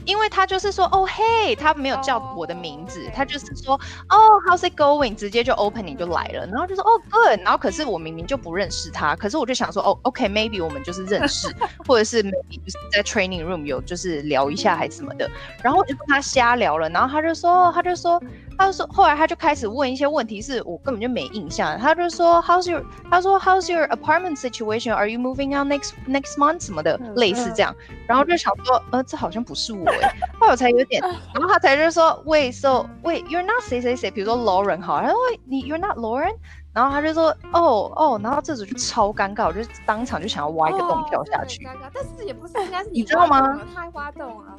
[0.07, 3.15] 因为他就是说，哦嘿，他没有叫我的名字，oh.
[3.15, 4.17] 他就是说，哦
[4.49, 5.15] ，how's it going？
[5.15, 7.41] 直接就 opening 就来了，然后就说，哦，good。
[7.43, 11.49] 然后可是我明明就不认识他，可是我就想说，哦，OK，maybe、okay, 我们就是认识，
[11.87, 15.29] 或者是 maybe 就是在 training room 有就是聊一下还是什么的，
[15.63, 18.23] 然后我就跟他瞎聊了，然后他就说，他就说。
[18.59, 21.79] 他就说，后来他就开始问一些问题，是我根本就没印象。
[21.79, 22.83] 他就说，How's your？
[23.11, 24.95] 他说，How's your apartment situation?
[24.95, 26.65] Are you moving out next next month？
[26.65, 27.75] 什么的，嗯、类似这样。
[28.07, 30.17] 然后就想说，呃，这好像不是我哎。
[30.39, 31.03] 后来我才有点，
[31.35, 34.11] 然后他才就说，Wait, so wait, you're not 谁谁谁？
[34.11, 36.35] 比如说 Lauren 哈，他说你 You're not Lauren？
[36.73, 41.65] 然后他就说，哦哦，然后这组就超尴尬，我就当场就想要挖一个洞跳下去。
[41.65, 43.59] 尴尬，但是也不是，应该是你知道吗？
[43.75, 44.55] 他还挖洞啊。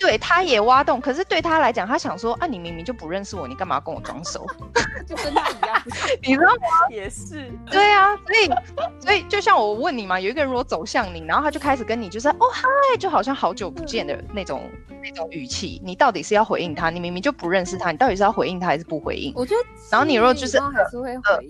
[0.00, 4.46] 对，他也挖洞，可是对他来讲，他想说啊，你明明就不认识我，你干嘛跟我装熟？
[5.06, 5.82] 就跟他一样，
[6.22, 6.62] 你知道吗？
[6.90, 7.52] 也是。
[7.70, 8.50] 对啊，所以
[8.98, 12.66] 所以就像我问你嘛，有一个人如果走向你，然后他就开始跟你就是哦嗨，
[12.98, 14.62] 就好像好久不见的那种
[15.02, 16.88] 那种语气，你到底是要回应他？
[16.88, 19.34] 你明明就不认识他，你到底是要回应他还是不回应？
[19.36, 19.60] 我觉得，
[19.90, 21.48] 然后你如果就是还是会回应，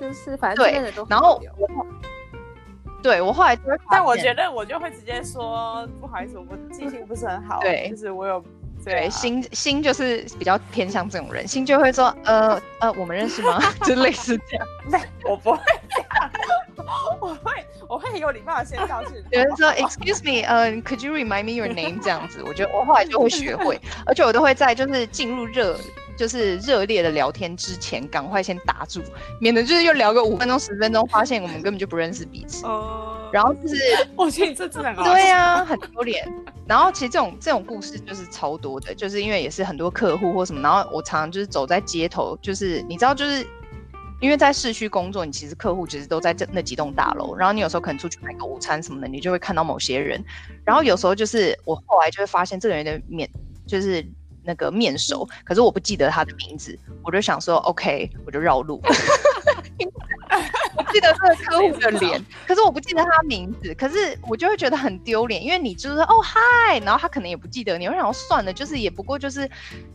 [0.00, 1.38] 就是反正对，然后。
[3.02, 7.60] 对我后来就会，但我觉得我就会直接说不好意思，我记性不是很好。
[7.60, 8.42] 对，就是我有
[8.84, 13.60] 对心心就是比较偏向这种人，心就会说呃呃，我们认识吗？
[13.84, 14.66] 就类似这样。
[14.90, 15.58] 对，我不会
[17.22, 17.52] 我会
[17.88, 19.12] 我会很有礼貌的先道歉。
[19.30, 22.00] 有人说 Excuse me，呃，Could you remind me your name？
[22.02, 25.78] 这样子，我觉得我后来就会学会，而且我都会在就是进入热。
[26.14, 29.00] 就是热烈的聊天之前，赶快先打住，
[29.40, 32.66] 免得就是又聊个五分钟、十分钟，发现我们根本就不认识彼此。
[32.66, 33.16] 哦。
[33.32, 33.76] 然后就是，
[34.14, 36.30] 我觉得你这真的对啊，很丢脸。
[36.66, 40.60] 然后其实这种这种故事就是超多的，就是因为也是很多客户或什么。
[40.60, 43.44] 然后我常常就是走在街头，就是你知道，就是
[44.22, 47.34] 因为在市区工作，你其实客户其实都在这那几栋大楼。
[47.34, 50.24] 然后你有时候可能出去买个午餐什么的，你就会看到某些人。
[50.64, 53.28] 然后有时候就是我后来就会发现，这个人的面
[53.66, 54.02] 就是。
[54.44, 58.82] 那个面熟，可是我不记得他的名字，我就想说，OK，我就绕路。
[60.76, 69.48] 我记得这个客户的脸，可是我不记得他名字，可是我就会觉得很丢脸，因为你就是哦嗨，然后他可能也不记得你，我想要算了，就是也不过就是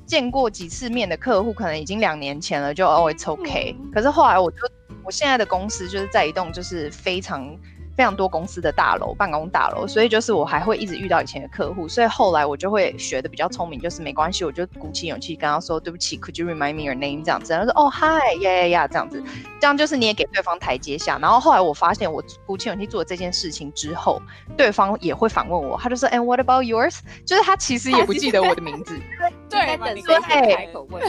[0.06, 3.76] 见过几次面的客户，可能已经两年前了，就哦，it's OK。
[3.94, 4.58] 可是后来我就，
[5.04, 7.58] 我现在的公司就是在一栋就是非常。
[7.98, 17.24] 非常多公司的大楼，办公大楼，所以就是我还会一直遇到以前的客户，所以后来我就会学的比较聪明，就是没关系，我就鼓起勇气跟他说对不起，Could you remind me your name？
[17.24, 19.24] 这样子，然后说哦嗨呀呀呀这样子，
[19.60, 21.18] 这样就是你也给对方台阶下。
[21.18, 24.22] 然后后来我发现我鼓起勇气做了这件事情之后，
[24.56, 27.00] 对方也会反问我，他就说 And what about yours？
[27.26, 28.96] 就是他其实也不记得我的名字，
[29.50, 31.02] 对，对，对，开口问。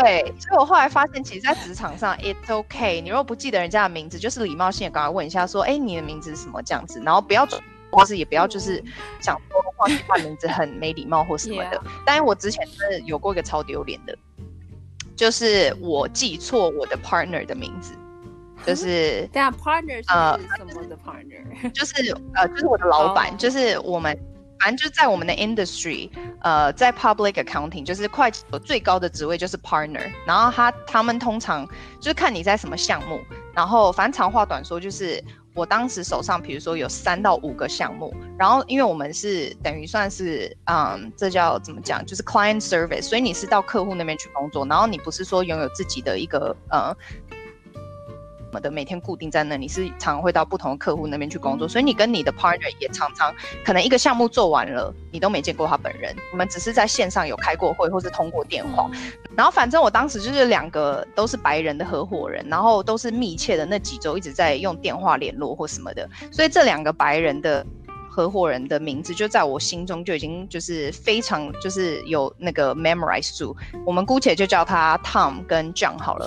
[0.00, 3.02] 对，所以我后来发现，其实，在职场上，it's okay。
[3.02, 6.62] 你如果不记得人家的名字，就是礼貌性的赶快问一下，说，哎，你的名字是什么？
[6.62, 7.46] 这样子，然后不要，
[7.90, 8.82] 或是也不要，就是
[9.20, 11.82] 想说忘记他名字很没礼貌或什么的。
[12.06, 14.16] 但是我之前真的有过一个超丢脸的，
[15.14, 17.94] 就是我记错我的 partner 的名字，
[18.64, 21.70] 就是 对啊，partner 是什么的 partner？
[21.72, 23.38] 就是呃，就是我的老板，oh.
[23.38, 24.18] 就是我们。
[24.62, 26.08] 反正就是在我们的 industry，
[26.40, 31.66] 呃，在 public accounting，就是会计最高的职位就是 partner，然后他他们通常
[31.98, 33.20] 就是看你在什么项目，
[33.52, 35.20] 然后反正长话短说，就是
[35.52, 46.96] 我当时手上，比如说有三到五个项目，然后因为我们是等于算是，嗯，这叫怎么讲，就是 client service，所以你是到客户那边去工作，然后你不是说拥有自己的一个，呃。
[48.52, 53.34] 么的每天固定在那里，你是常会到不同的客户那边去工作，所以你跟你的 partner 也常常
[53.64, 58.90] 可能一个项目做完了，你都没见过他本人，我们只是在线上有开过会或是通过电话。
[59.34, 67.64] 然后反正我当时就是两个都是白人的合伙人，然后都是密切的那几周一直在用电话联络或什么的，所以这两个白人的。
[68.14, 76.26] 合伙人的名字就在我心中就已经就是非常就是有那个 memorize 住，我们姑且就叫他 Tom 跟 John 好了，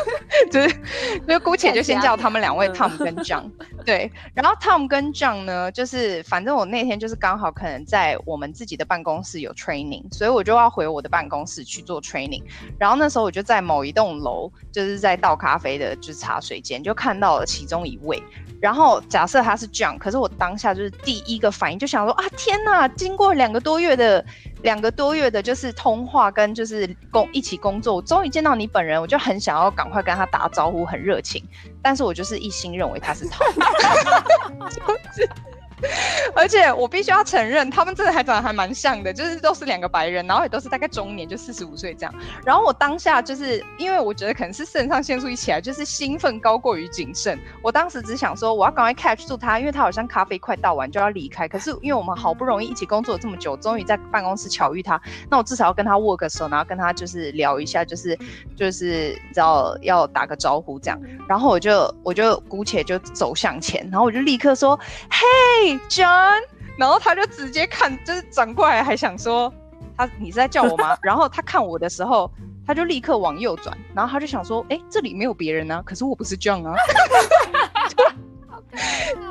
[0.50, 0.80] 就是
[1.28, 3.50] 就姑且就先叫他们两位 Tom 跟 John。
[3.84, 12.42] 对，然后 Tom 跟 John 呢，就是反正我那天就是刚好可能在我们自己的办公室有 training，所以我就要回我的办公室去做 training。
[12.78, 18.22] 然后那时候我就在某一栋楼，就是在倒咖啡的就是茶水间，就看到了其中一位。
[18.58, 22.86] 然后假设他是 John，可是我当下就是第一个反应就想说啊，天哪！
[22.88, 24.24] 经过两个多月的
[24.62, 31.42] 两个多月的，就是通话跟就是工一起工作，我终于见到你本人，我就很想要赶快跟他打招呼，很热情。
[31.82, 33.44] 但是我就是一心认为他是他。
[36.34, 42.14] 而且我必须要承认，他们真的还长得还蛮像的，就是都是两个白人，然后也都是大概中年，就四十五岁这样。
[42.44, 47.38] 然后我当下就是因为我觉得可能是肾上腺素一起来，就是兴奋高过于谨慎。
[47.62, 51.46] 我当时只想说，我要赶快 catch 住他，因为他好像咖啡快倒完就要离开。
[51.46, 54.98] 可是因为我们好不容易一起工作这么久，终于在办公室巧遇他，
[55.30, 58.18] 那我至少要跟他握个手，然后跟他就是聊一下，就是
[58.56, 60.98] 就是你知道要打个招呼这样。
[61.28, 64.78] 然后我就我就姑且就走向前，然后我就立刻说，
[65.10, 65.65] 嘿。
[65.88, 66.40] John，
[66.78, 69.52] 然后他就直接看，就是转过来，还想说
[69.96, 70.96] 他你是在叫我吗？
[71.02, 72.30] 然后他看我的时候，
[72.66, 76.74] 他就立刻往右转，然后他就想说，哎，这里没有别人啊，可是我不是 John 啊。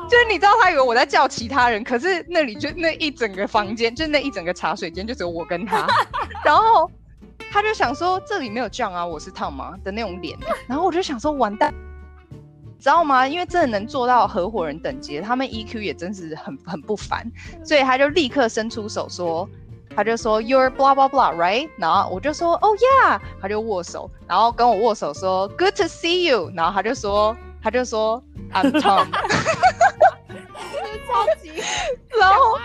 [0.09, 5.85] 就是你知道，他以为我在叫其他人，可是那里就那一整个房间，就那一整个茶水间，就只有我跟他。
[6.43, 6.89] 然后
[7.51, 10.37] 他就想说，这里没有 John 啊，我是 Tom 吗的那种脸。
[10.67, 11.94] 然后我就想说，完蛋，你
[12.79, 13.27] 知道吗？
[13.27, 17.25] 因为真的能做到合伙人等级，他们 EQ 也真是很很不凡，
[17.63, 19.49] 所以他就立刻伸出手说，
[19.95, 21.69] 他就说 You're blah blah blah right？
[21.77, 27.35] 然后我就说 Oh yeah，他就握手，然后跟我握手说 Good to see you，然后他就说。
[27.65, 28.21] 他就说
[28.53, 29.07] ：“I'm Tom。
[31.09, 31.49] ”超级，
[32.19, 32.59] 然后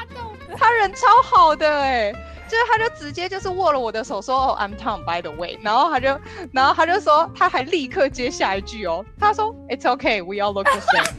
[0.58, 2.14] 他人超好的哎、欸，
[2.50, 6.20] 就是他就直接就是握了我的手说：“哦，I'm Tom by the way。”然后他就，
[6.52, 11.06] 然后他就说，他还立刻接下一句哦，他说：“It's okay, we all look the same。”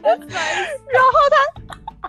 [0.02, 1.36] 然后他。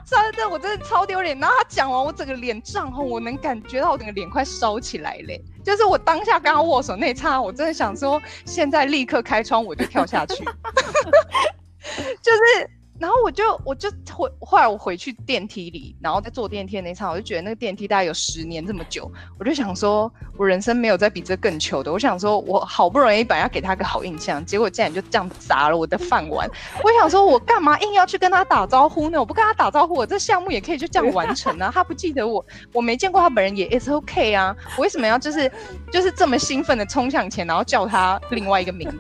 [0.04, 1.40] 真的，我真的超丢脸。
[1.40, 5.42] 然后他讲完，我整个脸涨红，我能感觉到我整个脸快烧起来嘞。
[5.64, 10.44] 就是我当下跟他握手那一刹，我真的想说，现在立刻开窗，我就跳下去。
[12.22, 12.70] 就是。
[13.02, 21.92] 然后我就我就回后来我回去电梯里，然后在坐电梯那场，我就觉得那个电梯大概有十年这么久，我就想说，我人生没有再比这更糗的。
[21.92, 26.48] 我想说，我好不容易本来要给他个好印象，结果竟然就这样砸了我的饭碗。
[26.84, 29.20] 我想说，我干嘛硬要去跟他打招呼呢？
[29.20, 31.72] 我不跟他打招呼，我这项目也可以就这样完成啊。
[31.74, 34.56] 他不记得我，我没见过他本人也 is OK 啊。
[34.78, 35.52] 我为什么要就是
[35.92, 38.98] 就是这么兴奋的冲向前，然后叫他另外一个名字？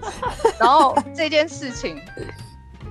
[0.59, 2.01] 然后这件事情。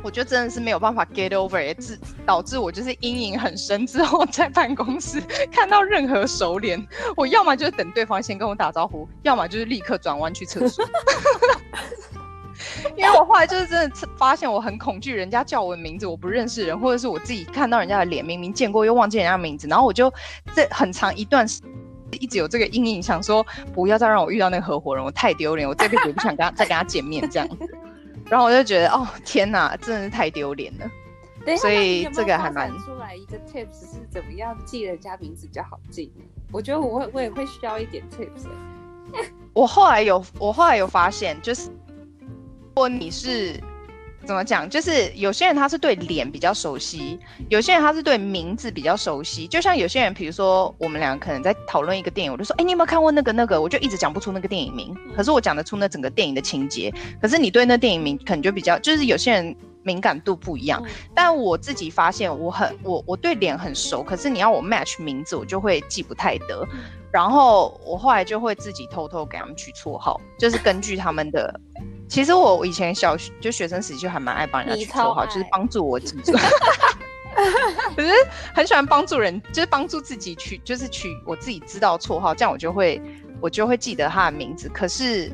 [0.02, 3.86] 我就真的是没有办法 get over，也致导致我就是阴影很深。
[3.86, 5.20] 之后在办公室
[5.52, 6.86] 看到任何熟脸，
[7.16, 10.84] 我要么就是等对方先跟我打招呼，要么就是立刻转弯去厕所。
[12.96, 20.12] 因为我后来就是真的发现我很恐惧人家叫我的名字，我不认识人，或者是我自己看到人家的脸，明明见过又忘记人家名字，然后我就
[20.54, 21.62] 这很长一段时
[22.12, 27.56] 一直有这个阴影，想说不要再让我遇到那个合伙人，我太丢脸，我这辈子也不想跟他再跟他见面这样子。
[28.30, 30.90] 然后我就觉得，哦天哪，真的是太丢脸了。
[31.58, 36.12] 所以这个还蛮出来一个 tips 是怎么样记人家名字比较好记。
[36.52, 38.46] 我觉得我会，我也会需要一点 tips。
[39.52, 43.60] 我后来有，我后来有发现，就是如果你是。
[44.30, 44.70] 怎么讲？
[44.70, 49.44] 就是有些人他是对脸比较熟悉，有些人他是对名字比较熟悉。
[49.48, 56.94] 就像有些人，比如说我们俩可能在讨论一个电影，我就说：“哎，你有没有看过那个那个？”我就一直讲不出那个电影名，可是我讲得出那整个电影的情节。
[57.20, 60.80] 可是你对那电影名可能就比较，就是有些人敏感度不一样。
[61.12, 66.64] 但我自己发现，我很我我对脸很熟，可是你要我 match 名字，我就会记不太得。
[67.10, 71.60] 然后我后来就会自己偷偷给他们取绰号，就是根据他们的。
[72.10, 76.32] 其实我以前小学就学生时期就还蛮爱帮人家取绰号，就是帮助我记住。
[77.96, 78.12] 可是
[78.52, 83.00] 很喜欢帮助人，就是帮助自己取，就是取我自己知道绰号，这样我就会
[83.40, 84.68] 我就会记得他的名字。
[84.68, 85.32] 可是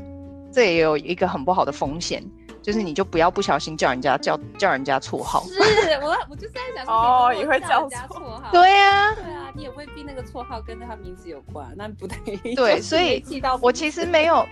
[0.52, 2.22] 这也有一个很不好的风险，
[2.66, 5.44] 就是你就不要不小心叫人家叫叫人家绰号。
[5.44, 5.61] 是
[6.02, 8.50] 我我就是在想说哦，也会叫人家绰号。
[8.50, 12.55] 对呀，对啊，你也未必那个绰号跟他名字有关，那不 对。
[12.57, 13.22] 对，所以
[13.62, 14.44] 我其实没有。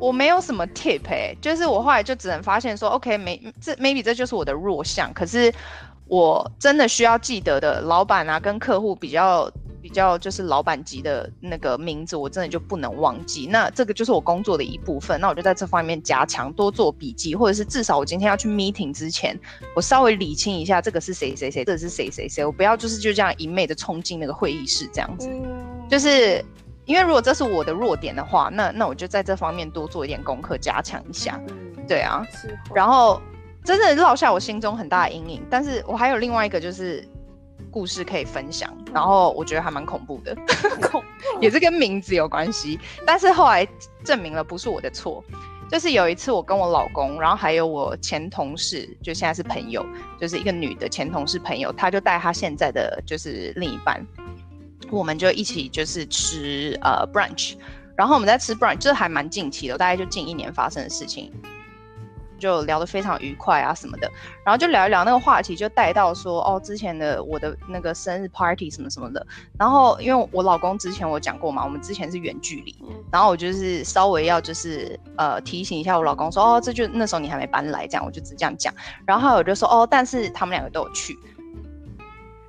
[0.00, 5.12] 我没有什么 tip 哎、欸，就是我后来就只能发现说，OK，没这 maybe 这就是我的弱项。
[5.14, 5.52] 可是
[6.08, 9.48] 我真的需要记得的老板啊，跟客户比较
[9.79, 13.46] 比较就是老板级的那个名字，我真的就不能忘记。
[13.46, 15.20] 那这个就是我工作的一部分。
[15.20, 19.38] 那我就在这方面加强，多做笔记，或者是至少我今天要去 meeting 之前，
[19.74, 25.28] 我稍微理清一下这个是谁谁谁，这个是谁谁谁，我不要就是就这样一昧的冲进那个会议室这样子，
[25.88, 26.44] 就是。
[26.86, 31.40] 因为如果这是我的弱点的话，那那我就在这方面多做一点功课，加强一下。
[31.46, 32.26] 嗯、对啊，
[32.74, 33.22] 然后
[33.62, 35.46] 真的落下我心中很大的阴影。
[35.48, 37.06] 但是我还有另外一个就是
[37.70, 40.36] 故事可以分享，然后我觉得还蛮恐怖的，
[40.90, 41.02] 恐
[41.40, 42.78] 也是跟名字有关系。
[43.06, 43.66] 但是后来
[44.04, 45.22] 证明了不是我的错，
[45.70, 49.84] 就是有一次我跟我老公，然后还有我前同事，就现在是朋友，
[50.20, 54.04] 就是一个女的前同事朋友，她就带她现在的就是另一半。
[54.90, 57.54] 我们就一起就是吃呃 brunch，
[57.96, 61.32] 然后我们在吃 brunch，这还蛮近期的，大概就近一年发生的事情，
[62.40, 64.10] 就聊得非常愉快啊什么的，
[64.44, 69.24] 然后就聊一聊那个话题，就带到说哦之前的我的那个生日 party 什么什么的，
[69.58, 72.74] 然后因为我老公之前我讲过嘛，我们之前是远距离，
[73.12, 78.74] 然后我就是稍微要就是呃提醒一下我老公说哦这就那时候你还没搬来这样，我就只这样讲，
[79.06, 81.16] 然后我就说哦但是他们两个都有去。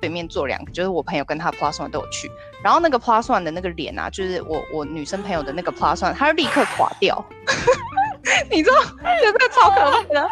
[0.00, 2.28] 对面坐两个，就是我朋友跟他 plus one 都有去，
[2.60, 7.24] 然后那个 plus one 的那个脸啊，就是我我女生朋友的那个 plus one，他就立刻垮掉，
[8.50, 8.76] 你知道，
[9.20, 10.30] 真的超可怕的。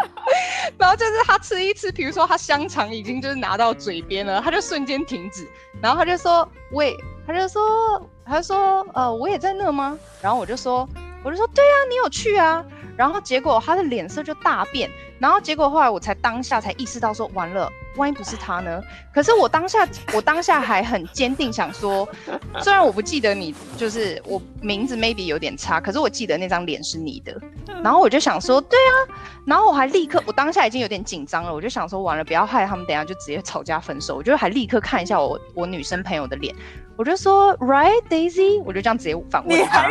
[0.79, 5.49] 然后就是他吃一吃，比如说他香肠已经就是拿到嘴边了，他就瞬间停止，
[5.83, 6.97] 然后他就说：“喂
[7.27, 9.99] 他就说，他就说，呃，我也在那吗？
[10.23, 10.89] 然后我就说，
[11.25, 12.65] 我就说，对啊，你有去啊。
[13.01, 18.79] 然后结果他的脸色就大变，然后结果后来我才当下才意识到说，完了，万一不是他呢？
[19.11, 22.07] 可是我当下我当下还很坚定想说，
[22.61, 27.35] 虽然我不记得你，就是我名字 maybe 有点差，可是我记得那张脸是你的。
[27.83, 28.93] 然后我就想说，对啊，
[29.47, 34.17] 然后我还立刻，我当下已经有点紧张了，我就想说，完了，不要害他们，等下就直接吵架分手。
[34.17, 36.55] 我就还立刻看一下我我女生朋友的脸，
[36.99, 39.89] 我就说，Right Daisy，我就这样直接反问他。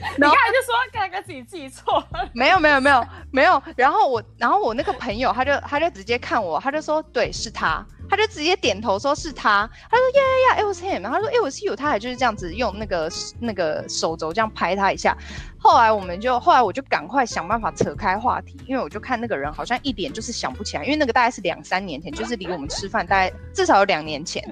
[0.18, 3.62] 然后他就说刚刚自己记错， 没有没有没有没有。
[3.76, 9.68] 然后我然后我那个朋友他就他就直接看我，他就说对是他，他就直接点头说是他。
[9.90, 11.02] 他说呀呀呀，it was him。
[11.02, 15.16] 他说 it was you，他还就是这样子用那个那个手肘这样拍他一下。
[15.58, 24.42] 后来我们就后来我就赶快想办法扯开话题，因为我就看那个人好像一点就是想不起来，因为那个大概是两三年前，就是离我们吃饭大概至少有两年前。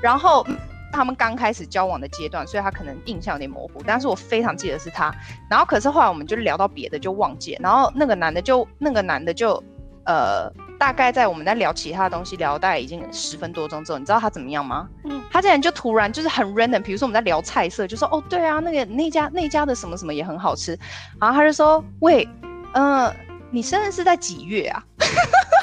[0.00, 0.46] 然后。
[0.92, 5.14] 他们刚开始交往的阶段，所以他可能印象有点模糊，但是我非常记得是他。
[5.50, 7.60] 然后可是后来我们就聊到别的，就忘记了。
[7.62, 9.62] 然后那个男的就那个男的就
[10.04, 14.88] 呃，大概在我们在聊其他的东西，聊大概已经十分多钟之后，你知道他怎么样吗？
[15.04, 20.78] 嗯，他竟然就突然就是很 random，比如说我们在聊菜色，就说哦对啊，那个那家那家的什么什么也很好吃。
[21.20, 22.28] 然后他就说喂，
[22.74, 23.16] 嗯、呃，
[23.50, 24.82] 你生日是在几月啊？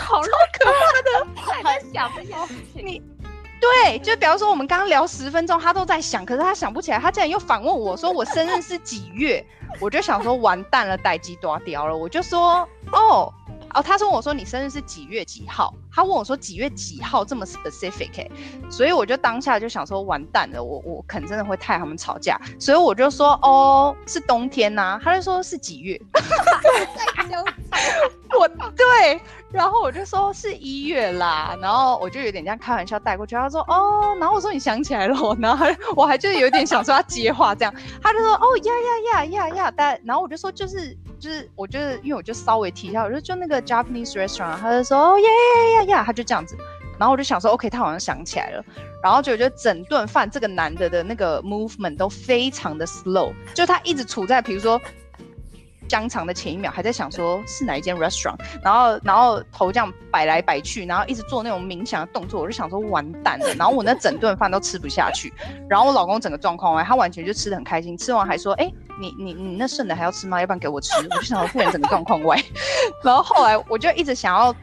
[0.02, 0.72] 好可怕
[1.02, 2.86] 的， 还在想这些事情。
[2.86, 3.13] 你。
[3.64, 9.46] 对，就比方说我们刚刚聊十分钟，他都在想，可是他想不起来，他竟然又反问我说我生日是几月，
[9.80, 13.34] 我就想说完蛋了，待机断掉了，我就说哦
[13.74, 18.30] 哦，他说我说你生日是几月几号，他问我说几月几号这么 specific，欸，
[18.70, 25.98] 所以我就当下就想说完蛋了，我我可能真的会太他们吵架，所以我就说哦是冬天呐，啊，他就说是几月，
[28.38, 28.46] 我
[28.76, 29.22] 对。
[29.54, 33.36] 然后我就说是一月啦，然后我就有点这样开玩笑带过去。
[33.36, 46.58] 他说哦，然后我说你想起来了，然后我还就有点想说他接话这样，他就说哦呀呀呀呀呀，但然后我就说就是就是我就是因为我就稍微提一下，我说就那个 Japanese restaurant，他就说哦呀呀呀呀，他就这样子，
[46.98, 48.66] 然后我就想说 OK，他好像想起来了，
[49.04, 54.82] 然后就觉得整顿饭这个男的的那个 movement 都非常的 slow，就他一直处在比如说。
[55.88, 65.32] 香肠的前一秒还在想说是哪一间 restaurant，然后然后头这样摆来摆去，然后一直做那种冥想的动作，我就想说完蛋了， 然后我那整顿饭都吃不下去，
[65.70, 70.40] 然后我老公整个状况完，他完全就吃的很开心，吃完还说，哎、欸，你你你那剩的还要吃吗？
[70.40, 72.42] 要不然给我吃，我就想说，突然整个状况外，
[73.04, 74.56] 然后后来我就一直想要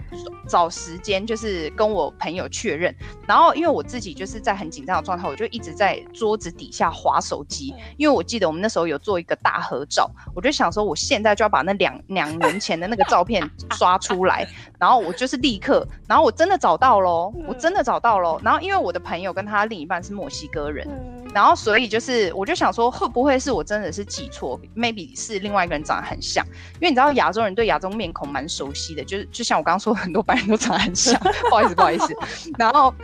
[0.48, 2.92] 找时间，就是跟我朋友确认，
[3.28, 18.40] 然后因为我自己就是在很紧张的状态，我就一直在桌子底下划手机，因为我记得我们那时候有做一个大合照，我就想说我现现在就要把那两两年前的那个照片 刷出来，然后我就是立刻，然后我真的找到喽，我真的找到喽。
[18.42, 20.88] 然后因为我的朋友跟他另一半是墨西哥人，
[21.34, 26.44] 然后所以就是我就想说，会不会是我真的是记错？maybe 是另外一个人长得很像，
[26.74, 31.18] 因为你知道亚洲人对亚洲面孔蛮熟悉的，就是就像我刚刚说，很多白人都长得很像。
[31.48, 32.14] 不好意思，不好意思。
[32.58, 32.94] 然后。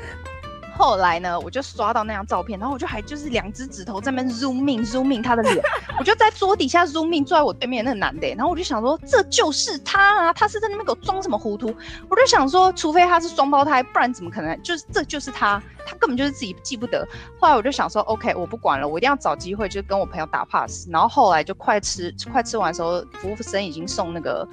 [0.77, 5.57] 后来呢，我就刷到那张照片，然后我就还就是两只指头在那边 zoom in zoom in 他的脸，
[5.99, 11.74] 我就在桌底下 zoom in 坐在我对面那个男的，然后我就想说，这就是他啊，他是在那边给我装什么糊涂？
[12.09, 14.55] 我就想说，除非他是双胞胎，不然怎么可能？
[14.62, 17.07] 就是这就是他，他根本就是自己记不得。
[17.41, 20.87] 后来我就想说，OK，我不管了，我一定要找机会，就跟我朋友打 pass。
[20.91, 24.47] 然后后来就快吃快吃完的时候，服务生已经送那个。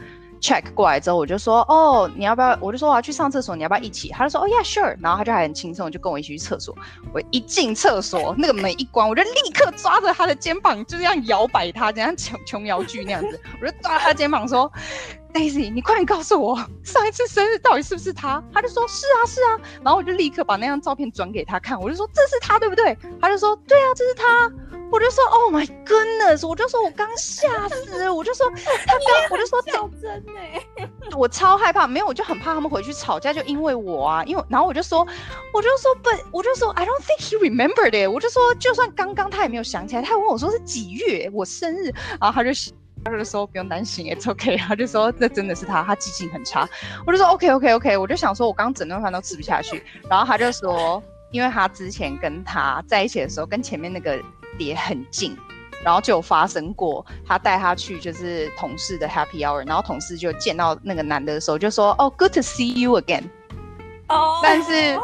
[0.44, 2.58] Check 过来之后，我就说哦，你要不要？
[2.60, 4.10] 我就说我要去上厕所，你要不要一起？
[4.10, 4.96] 他就说哦，yeah sure。
[5.00, 6.76] 然后他就还很轻松，就跟我一起去厕所。
[7.14, 13.40] 我一进厕所， 那个门一关，我就立刻抓着他的肩膀，就这样摇摆他，这样琼琼瑶剧那样子。
[13.62, 14.70] 我就抓他肩膀说
[15.34, 18.44] ，Daisy，你快点告诉我，上一次生日到底是不是他？
[18.54, 19.60] 他就说是啊是啊。
[19.84, 22.98] 然后我就立刻把那张照片转给他看，我就说这是他对不对？
[23.22, 24.52] 他就说对啊，这是他。
[24.92, 26.48] 我就说 Oh my goodness！
[26.48, 28.48] 我就说我刚吓死，我就说
[28.86, 35.00] 他刚，我就说较真哎，我超害怕，没有，我就很怕他们回去吵架，就因为我啊，因为然后我就说，
[35.52, 38.08] 我就说 But 我就说 I don't think he remembered it。
[38.08, 42.52] 我就说就算刚刚他也没有想起来，他还问我说是几月我生日，然后他就
[43.06, 44.58] 他就说不用担心，It's OK。
[44.58, 46.68] 他就说这真的是他，他记性很差。
[47.06, 51.02] 我就说 OK OK OK，我就想说我刚整顿饭都吃不下去，然后他就说，
[51.32, 54.20] 因为他之前跟他在一起的时候，跟前面那个。
[54.60, 55.36] 也很近，
[55.84, 63.24] 然后就有发生过，他带他去就是同事的 happy hour，然后同事就见到那个男的的时候就说：“哦，good to see you again。”
[64.10, 64.96] 哦，但是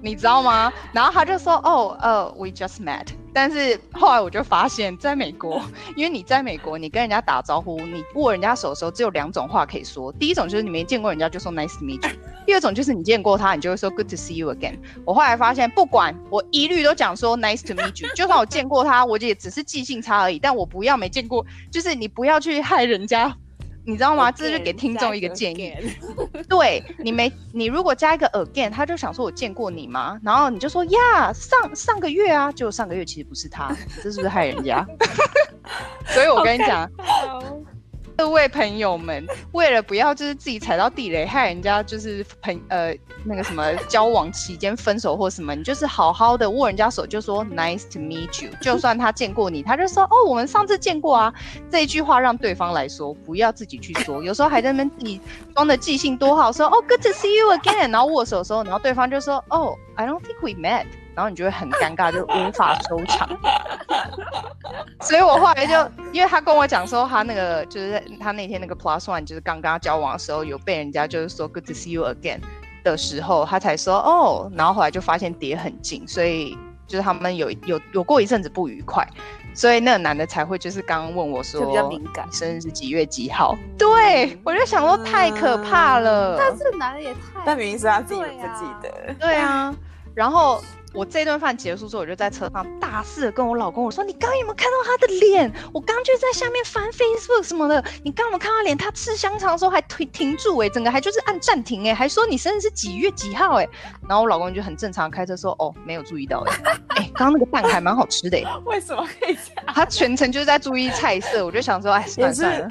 [0.00, 0.72] 你知道吗？
[0.94, 5.60] 然后他就说：“哦，呃，we just met。”但是后来我就发现，在美国，
[5.94, 10.10] 因为你在美国，你跟人家打招呼，你握人家手的时候，只有两种话可以说。
[10.14, 12.16] 第一种就是你没见过人家就说 Nice to meet you，
[12.46, 14.78] 第二种就是你见过他，你就会说 Good to see you again。
[15.04, 20.38] 我后来发现，不管我一律都讲说 Nice to meet you，就算我见过他，我也只是记性差而已。
[20.38, 23.36] 但我不要没见过，就是你不要去害人家。
[23.86, 24.30] 你知道吗？
[24.32, 25.72] 这是给听众一个建议。
[26.48, 30.18] 对，你没你如果加一个 again，他就想说我见过你吗？
[30.22, 34.84] 然后你就说呀，上上个月啊，就上个月其实不是他，这是不是害人家？
[36.08, 36.90] 所以我跟你讲。
[38.16, 48.50] 各位朋友们， 为了不要就是自己踩到地雷，害人家就是朋呃那个什么交往期间分手或什么，你就是好好的握人家手，就说 Nice to meet you。
[48.60, 51.32] 就算他见过你，他就说哦，我们上次见过啊。
[51.70, 54.22] 这一句话让对方来说，不要自己去说。
[54.22, 55.20] 有时候还在那边你
[55.54, 60.86] 装的记性多好，说哦 Good to see you again，然后握手的时候，然后对方就说哦 I don't think we met。
[61.16, 63.26] 然后你就会很尴尬，就无法收场。
[65.00, 65.72] 所以我后来就，
[66.12, 72.38] 因为他跟我讲说，他那个就是他那天那个 plus one，就是刚刚交往的时候，有被人家就是说 good to see you again
[72.84, 74.50] 的时候，他才说哦。
[74.54, 76.56] 然后后来就发现叠很近，所以
[76.86, 79.06] 就是他们有有有过一阵子不愉快，
[79.54, 83.56] 所以那个男的才会就是刚刚问我说，比较敏感，生日是几月几号？
[83.78, 86.36] 对，我就想说太可怕了。
[86.38, 87.42] 但是男的也太……
[87.44, 89.14] 但明明是他自己不记得。
[89.18, 89.74] 对啊，
[90.14, 90.60] 然后。
[90.96, 95.52] 我这顿饭结束之后，我就在车上大肆的跟我老公我说：“你刚刚有没有看到他的脸？
[95.74, 97.84] 我刚就在下面翻 Facebook 什么的。
[98.02, 98.76] 你刚有没有看到他脸？
[98.76, 103.70] 他吃香肠的时候还停停住哎、欸，整个还就是按暂停哎、欸，还说你生日是几月几号哎、欸。
[104.08, 108.46] 然后我老公就很正常开车说：哦，没有注意到哎、欸，哎、欸，刚刚那个蛋还蛮好吃的、欸。
[108.64, 109.74] 为什么可以这样？
[109.74, 112.68] 他全程就是在注意菜色，我就想说，哎，算了算了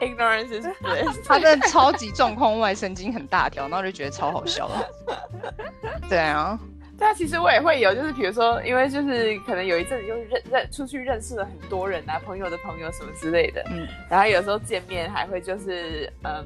[0.00, 1.18] ，ignorance is bliss。
[1.26, 4.86] 他真的超级状况外，神经很大条，然后就觉得超好笑了。
[6.08, 6.58] 对啊。
[6.96, 16.44] 对啊，其实我也会有，就是比如说，因为就是可能有一阵子就是认认出去认识了很多人啊，朋友的朋友什么之类的，嗯，然后有时候见面还会就是嗯，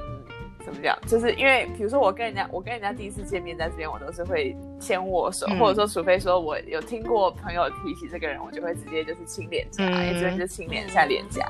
[0.64, 0.98] 怎么讲？
[1.06, 11.46] 就是因为比如说我跟人家，我跟人家第一次见面在这边，我都是会先握手，嗯、或者说除非说我有听过朋友提起这个人，我就会直接就是亲脸颊，嗯、一直就亲脸一下脸颊。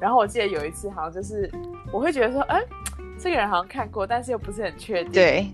[0.00, 1.50] 然后我记得有一次好像就是
[1.92, 2.62] 我会觉得说，哎，
[3.18, 5.46] 这个人好像看过，但是又不是很确定，对，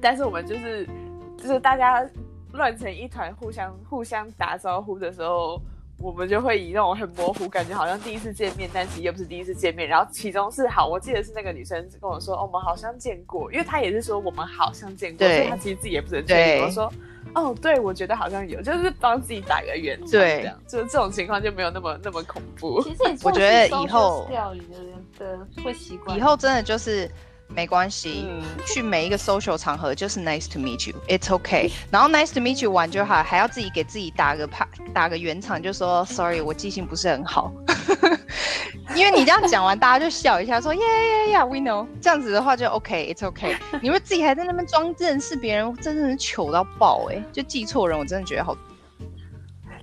[0.00, 0.84] 但是我们就是
[1.38, 2.04] 就是大家。
[2.54, 5.60] 乱成一团，互相互相打招呼的时候，
[5.98, 9.88] 我们就会以那种很模糊，感觉好像第一次见面，但其实又不是第一次见面。
[9.88, 16.64] 然后其中是好，我记得是那个女生跟我说，哦，我们好像见过，因为她也是说我们好像见过，对所以她其实自己也不是很确定。
[16.64, 16.92] 我说，
[17.34, 22.82] 哦，对，我觉得好像有，就是帮自己打个圆场，对，这样，就是这种情况就没有那么那么恐怖。
[22.82, 27.10] 其实我觉得以后钓鱼的人的会习惯，以后真的就是。
[27.48, 31.70] 没关系，嗯、去每一个 social 场合就是 nice to meet you，it's okay。
[31.90, 37.52] 然后 nice to meet you 完就好，还要自己给自己打个拍，打个圆场，就说 sorry，我记性不是很好。
[38.94, 41.86] 因为你这样讲完，大家就笑一下，说 yeah yeah yeah we know。
[42.00, 43.56] 这样子的话就 OK，it's okay。
[43.80, 47.24] 你说自己还在那边装认识别人，真的是糗到爆哎、欸！
[47.32, 48.56] 就记错人，我真的觉得好。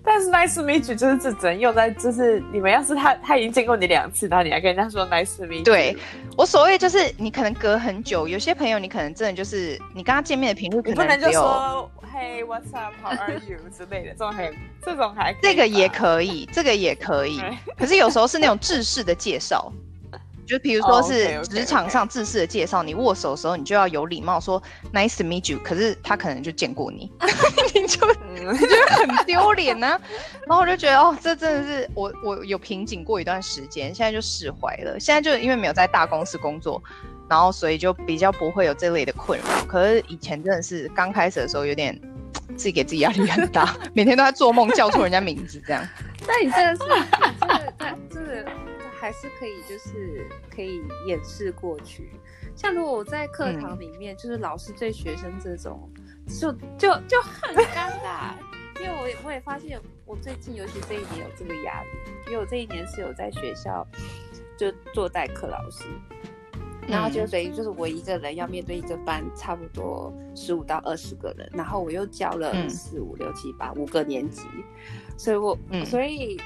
[0.03, 5.63] 但是 nice to meet you 就是只能用在，就是你们要是他他已经见过你两次，然后你还跟人家说 nice to meet you。
[5.63, 5.95] 对，
[6.35, 14.51] 我所谓就是你可能隔很久，有些朋友你可能真的就是你跟他见面的频率可能，你不能就说 Hey what's up how are you 之类的，这种还
[14.83, 17.41] 这种还这个也可以，这个也可以，
[17.77, 19.71] 可是有时候是那种制式的介绍。
[20.51, 24.61] 就比如说是职场上正式的介绍，你握手的时候，你就要有礼貌说
[24.93, 25.57] Nice to meet you。
[25.63, 27.09] 可是他可能就见过你，
[27.73, 29.87] 你就你就很丢脸呢。
[30.45, 34.99] 然后我就觉得哦，这真的是我我有瓶颈过一段时间，现在就释怀了。
[34.99, 36.83] 现在就因为没有在大公司工作，
[37.29, 39.65] 然后所以就比较不会有这类的困扰。
[39.69, 41.97] 可是以前真的是刚开始的时候，有点
[42.57, 45.87] 自己给自己压力很大， 每天都在做梦叫错人家名字这样。
[46.27, 46.81] 那你真的是，
[47.39, 48.51] 真的，真的。
[49.01, 52.11] 还是可以，就是可以掩饰过去。
[52.55, 55.89] 像如果我在课堂里面，嗯、就是老师对学生这种，
[56.27, 58.35] 就就就很尴尬。
[58.79, 61.87] 因为我也我也发现，我最近尤其这一年有这个压力，
[62.27, 63.87] 因为我这一年是有在学校
[64.55, 65.85] 就做代课老师，
[66.87, 74.45] 然后就等于就是我一个人要面对一个班，差不多十五到二十个人，然后我又教了四五六七八五个年级，
[75.17, 76.39] 所以我、嗯、所以。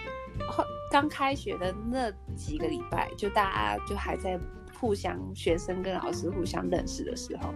[0.92, 4.40] 刚开学的那几个礼拜，就大家就还在
[4.80, 7.54] 互相学生跟老师互相认识的时候，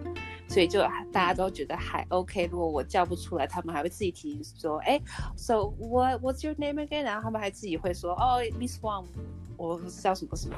[0.47, 2.47] 所以就大家都觉得还 OK。
[2.51, 4.99] 如果我叫不出来，他们还会自己提醒说：“哎
[5.35, 9.05] ，So what what's your name again？” 然后他们还自己会说：“哦，Miss Wang
[9.57, 10.55] 我叫什么什么，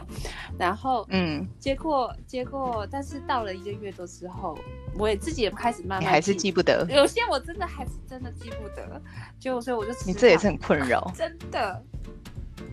[0.59, 4.55] 然后嗯，结果结果，但是到了一个月多之后，
[4.95, 9.01] 我也自己也开始慢慢还是记不得，有些我真的还是真的记不得，
[9.39, 11.83] 就所以我就你这也是很困扰，真的。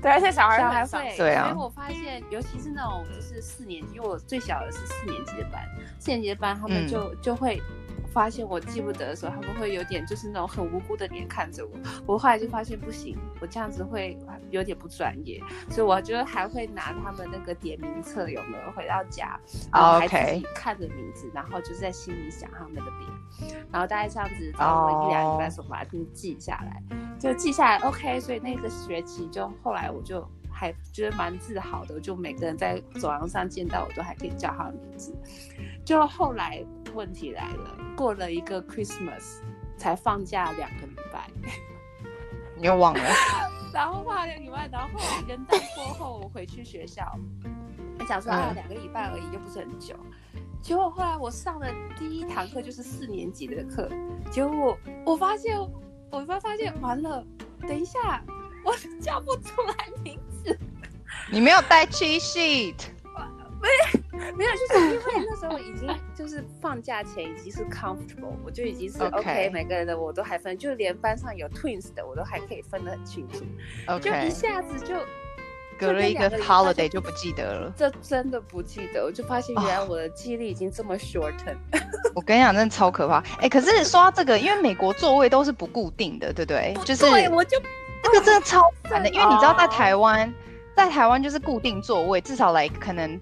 [0.00, 1.48] 对，而且小孩小孩会，对啊。
[1.48, 5.62] 所以我发现，尤其是那种就是四年级，因为我最小的是四年级的班，
[5.98, 7.60] 四年级的班他们就、嗯、就会
[8.18, 11.70] 发现我记不得的时候，他们会有点就是那种很无辜的脸看着我。
[12.04, 14.18] 我后来就发现不行，我这样子会
[14.50, 15.40] 有点不专业，
[15.70, 19.38] 所以我就还会拿他们那个点名册有没有回到家，
[19.72, 26.82] 然后还自己看着名字，然后就是在心里想他们的脸，然后大概这样子，差不多一两礼拜的时候把它记下来。
[27.20, 30.28] 就记下来，OK，所以那个学期就后来我就
[30.58, 35.14] 还觉得蛮自豪的，就每个人在走廊上见到我都还可以叫他的名字。
[35.84, 39.40] 就后来问题来了，过了一个 Christmas
[39.76, 41.30] 才放假两个礼拜，
[42.56, 43.00] 你又忘了。
[43.72, 44.98] 然后放两个礼拜，然后
[45.28, 47.06] 元旦过后我回去学校，
[48.00, 49.94] 我想说啊两个礼拜而已，又不是很久。
[50.60, 53.88] 结果后来我上的第一堂课就是四年级的课，
[54.30, 55.56] 结果我发现。
[56.10, 57.22] 我发发现完了，
[57.68, 58.24] 等一下，
[58.64, 60.27] 我叫不出来名字。
[61.30, 62.74] 你没有带 cheat sheet？
[63.60, 69.50] 没，没有，就是因为那时候已经就是放假前已经是 comfortable，我就已经是 OK，, okay.
[69.50, 73.44] 每个人的我都还分，就连班上有 twins 的我都还可以分得很清楚。
[73.86, 74.94] OK，就一下子就。
[75.78, 81.54] 隔了一个 holiday 就不记得了，这真的不记得，我就发现原来我的记忆力已经这么 shorten。
[82.16, 83.18] 我跟你讲，真的超可怕。
[83.34, 86.76] 哎、欸，可是说到这个，因为美国座位都是不固定的，对不对？
[86.84, 87.62] 就是我就
[88.02, 88.60] 这个真的超
[88.90, 90.34] 烦的，因为你知道在台湾，
[90.78, 93.20] 在台湾就是固定座位，至少来可能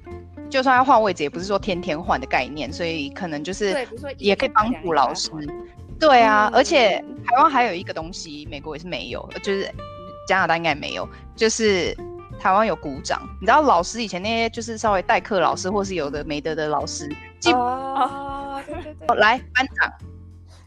[0.50, 3.74] 就算要换位置，也不是说天天换的概念，所以可能就是
[4.18, 5.30] 也可以帮助老师。
[5.98, 9.72] 对啊，而且台湾还有一个东西，美国也是没有，就是
[10.28, 11.96] 加拿大应该没有，就是。
[12.38, 19.90] 台湾有鼓掌，你知道老师以前那些就是稍微代课老师，或是有的没得的老师，记哦，对对对，来班长，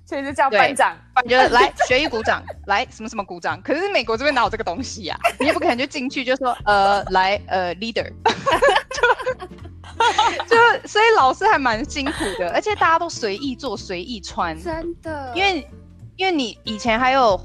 [0.10, 5.30] 所以就叫班长，你就来 学艺鼓掌，来什么什么鼓掌，可是美国这边哪有这个东西呀、啊？
[5.39, 8.12] 你也不可能就进去就说呃来呃 leader，
[8.89, 15.70] 就就所以老师还蛮辛苦的，而且大家都随意做随意穿，真的，因为
[16.16, 17.39] 因为你以前还有，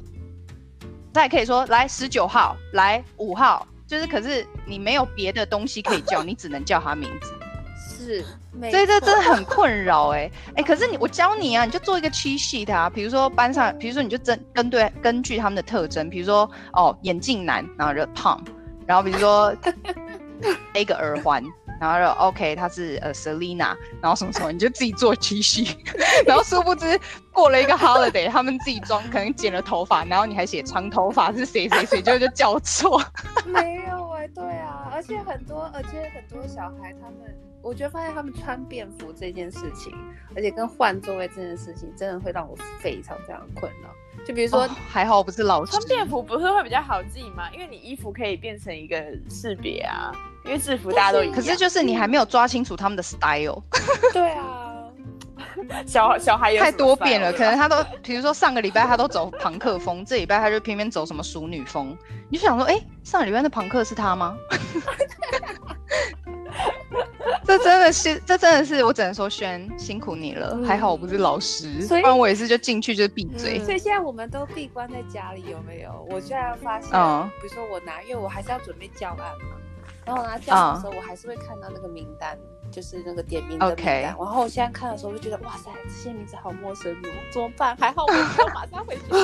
[1.12, 3.66] 他也可以说来十九号，来五号。
[3.86, 7.34] 就是，可是你没有别的东西可以叫，你只能叫他名字。
[8.04, 8.22] 是，
[8.70, 10.62] 所以这真的很困扰哎哎。
[10.64, 12.90] 可是你，我教你啊，你就做一个 cheat sheet 啊。
[12.90, 18.40] 比如说班上，比如说你就针跟对根据他们的特征，比如说哦眼镜男，然后就 Tom，
[18.86, 19.54] 然后比如说
[20.74, 21.42] 一个耳环。
[21.80, 25.76] 然后就 OK，他是呃 Selina，然后什么什么，你就自己做 T 恤，
[26.24, 26.98] 然后殊不知
[27.32, 33.02] 过了一个 holiday，他们自己装可能剪了头发，然后你还写长头发是谁谁谁，就就叫错。
[33.44, 39.92] 没有哎、欸，对啊，而且很多，而且很多小孩他们，我觉得发现他们穿便服这件事情，
[40.36, 43.88] 而且跟换座位这件事情，真的会让我非常非常困扰。
[44.24, 47.50] 就比如说，哦、还好我不是老师，穿便服不是会比较好记吗？
[47.52, 50.12] 因为你衣服可以变成一个识别啊。
[50.44, 53.62] 因为制服大家都一样，可是就是你还没有抓清楚他们的 style。
[54.12, 54.84] 对啊，
[55.86, 61.96] 小小孩太多变了，可能他都，比如说上个礼拜他都走朋克风，这礼拜他就偏偏走什么淑女风，
[62.28, 64.36] 你就想说，哎、欸，上个礼拜的朋克是他吗？
[67.44, 73.64] 这真的是，这真的是，我只能说轩辛苦你了，嗯、还好我不是老师，不然我也是就进去就闭嘴、嗯。
[73.64, 76.06] 所以现在我们都闭关在家里，有没有？
[76.10, 79.56] 我现在发现，嗯，比如说我拿，因为我还是要准备教案嘛。
[80.06, 83.86] 然后拿教案的时候，我还是会看到那个名单，uh, 就是那个点名的名单。
[83.86, 84.02] Okay.
[84.02, 87.76] 然后我现在看的时候，就觉得哇塞，这些名字好陌生哦，怎么办？
[87.76, 88.12] 还好我
[88.52, 89.02] 马上回去。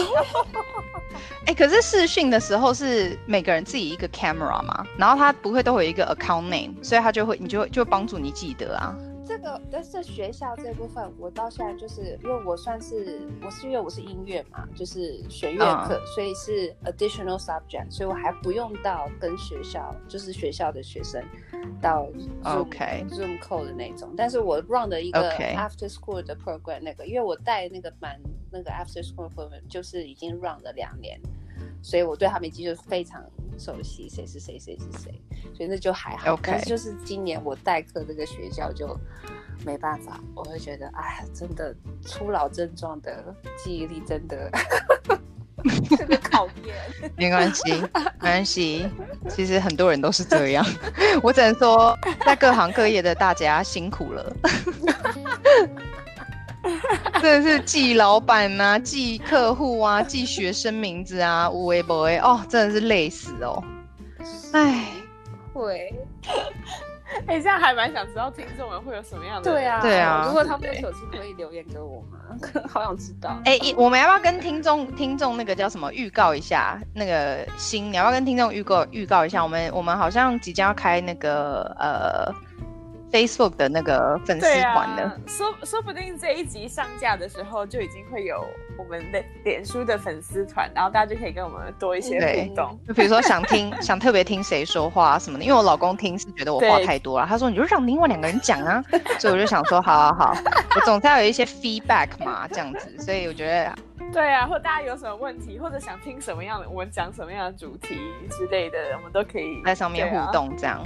[1.46, 8.96] 哎、欸，可是试训的时候是每个人自己一个 camera 嘛，然后他不会都会有一个 account name，所以他就会你就会就帮助你记得啊。
[9.30, 16.14] 这个但是学校这部分，我到现在就是因为我算是我是因为我是音乐嘛，就是弦乐课，uh.
[16.14, 21.22] 所以是 additional subject，所以我还不用到跟学校就是学校的学生
[21.80, 22.08] 到
[22.42, 23.08] Zoom Okay.
[23.08, 24.12] Zoom call 的那种。
[24.16, 28.20] 但是我 run 的一个 after school 的 program 那个，因为我带那个班
[28.50, 31.20] 那个 after school program 就是已经 run 了两年，
[31.82, 33.22] 所以我对他们已经就是非常
[33.58, 35.22] 熟悉，谁是谁，谁是谁，
[35.54, 36.38] 所以那就还好。
[36.42, 38.98] 但是就是今年我代课这个学校就
[39.64, 44.50] 没办法，我会觉得哎，真的初老症状的记忆力真的
[45.90, 46.74] 特别考验。
[47.16, 47.88] 没关系，没
[48.20, 48.88] 关系，
[49.28, 50.64] 其实很多人都是这样。
[51.22, 54.36] 我只能说，在各行各业的大家辛苦了。
[57.22, 63.62] 真的是记老板啊，记客户啊，记学生名字啊，无微不微哦，真的是累死哦。
[64.52, 64.84] 哎，
[65.52, 65.94] 会。
[67.26, 70.22] 哎、欸，这样还蛮想知道听众们会有什么样的对啊对啊。
[70.28, 72.18] 如果他们有手机可以留言给我吗？
[72.70, 73.40] 好想知道。
[73.44, 76.80] 哎、欸，我们要不要跟听众听众那个叫什么预告一下？
[76.94, 79.42] 那个新，你要不要跟听众预告预告一下？
[79.42, 82.32] 我们我们好像即将要开那个呃。
[83.12, 88.44] Facebook 的那个粉丝团的，啊、说说不定这一集上架的时候就已经会有
[88.78, 92.78] 我们的脸书的粉丝团，然后大家就可以跟我们多一些互动。
[92.86, 98.82] 就比如说想听 想特别听谁说话什么的，因为我老公听是觉得我话太多了，他说你就让另外两个人讲啊，
[99.18, 100.34] 所以我就想说好好好，
[100.76, 103.74] 我总是要有一些 feedback 嘛，这样子，所以我觉得
[104.12, 107.96] 对啊，或大家有什么问题，或者想听什么样的，我们讲什么样的主题
[108.30, 110.82] 之类的，我们都可以在上面互动这样。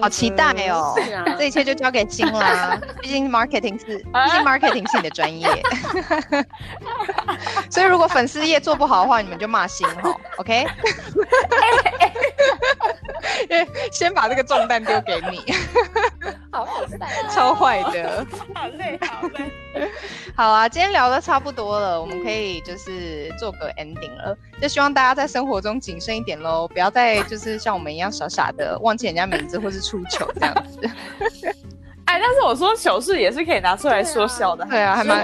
[0.00, 0.94] 好期待哦！
[0.96, 2.78] 嗯啊、这一切就交给金啦。
[3.00, 5.48] 毕竟 marketing 是，毕竟 marketing 是你的专业。
[7.70, 10.66] 所以如果粉丝业做不好的话，你们就骂星哈，OK？
[13.92, 15.42] 先把这个重担丢给你。
[16.50, 16.96] 好好笑，
[17.30, 18.26] 超坏的。
[18.54, 19.90] 好累，好累。
[20.34, 24.36] 好啊，今天聊的差不多了，我们可以就是做个 ending 了。
[24.60, 30.80] 就希望大家在生活中谨慎一点喽，不要再就是像我们一样傻傻的忘记人家名字或是出糗这样子。
[32.06, 35.22] 哎，但是我说糗事也是可以拿出来说笑的，对啊，还蛮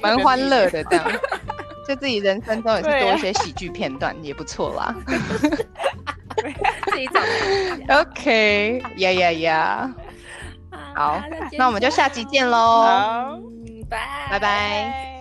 [0.00, 1.04] 蛮欢乐的这样。
[1.86, 4.94] 就自己人生中也是多一些喜剧片段，也不错啦。
[6.86, 7.20] 自己找。
[8.00, 9.94] OK，呀呀呀。
[10.94, 11.20] 好，
[11.56, 12.56] 那我们就下集见喽。
[12.56, 13.38] 好，
[13.88, 13.98] 拜
[14.30, 15.19] 拜拜。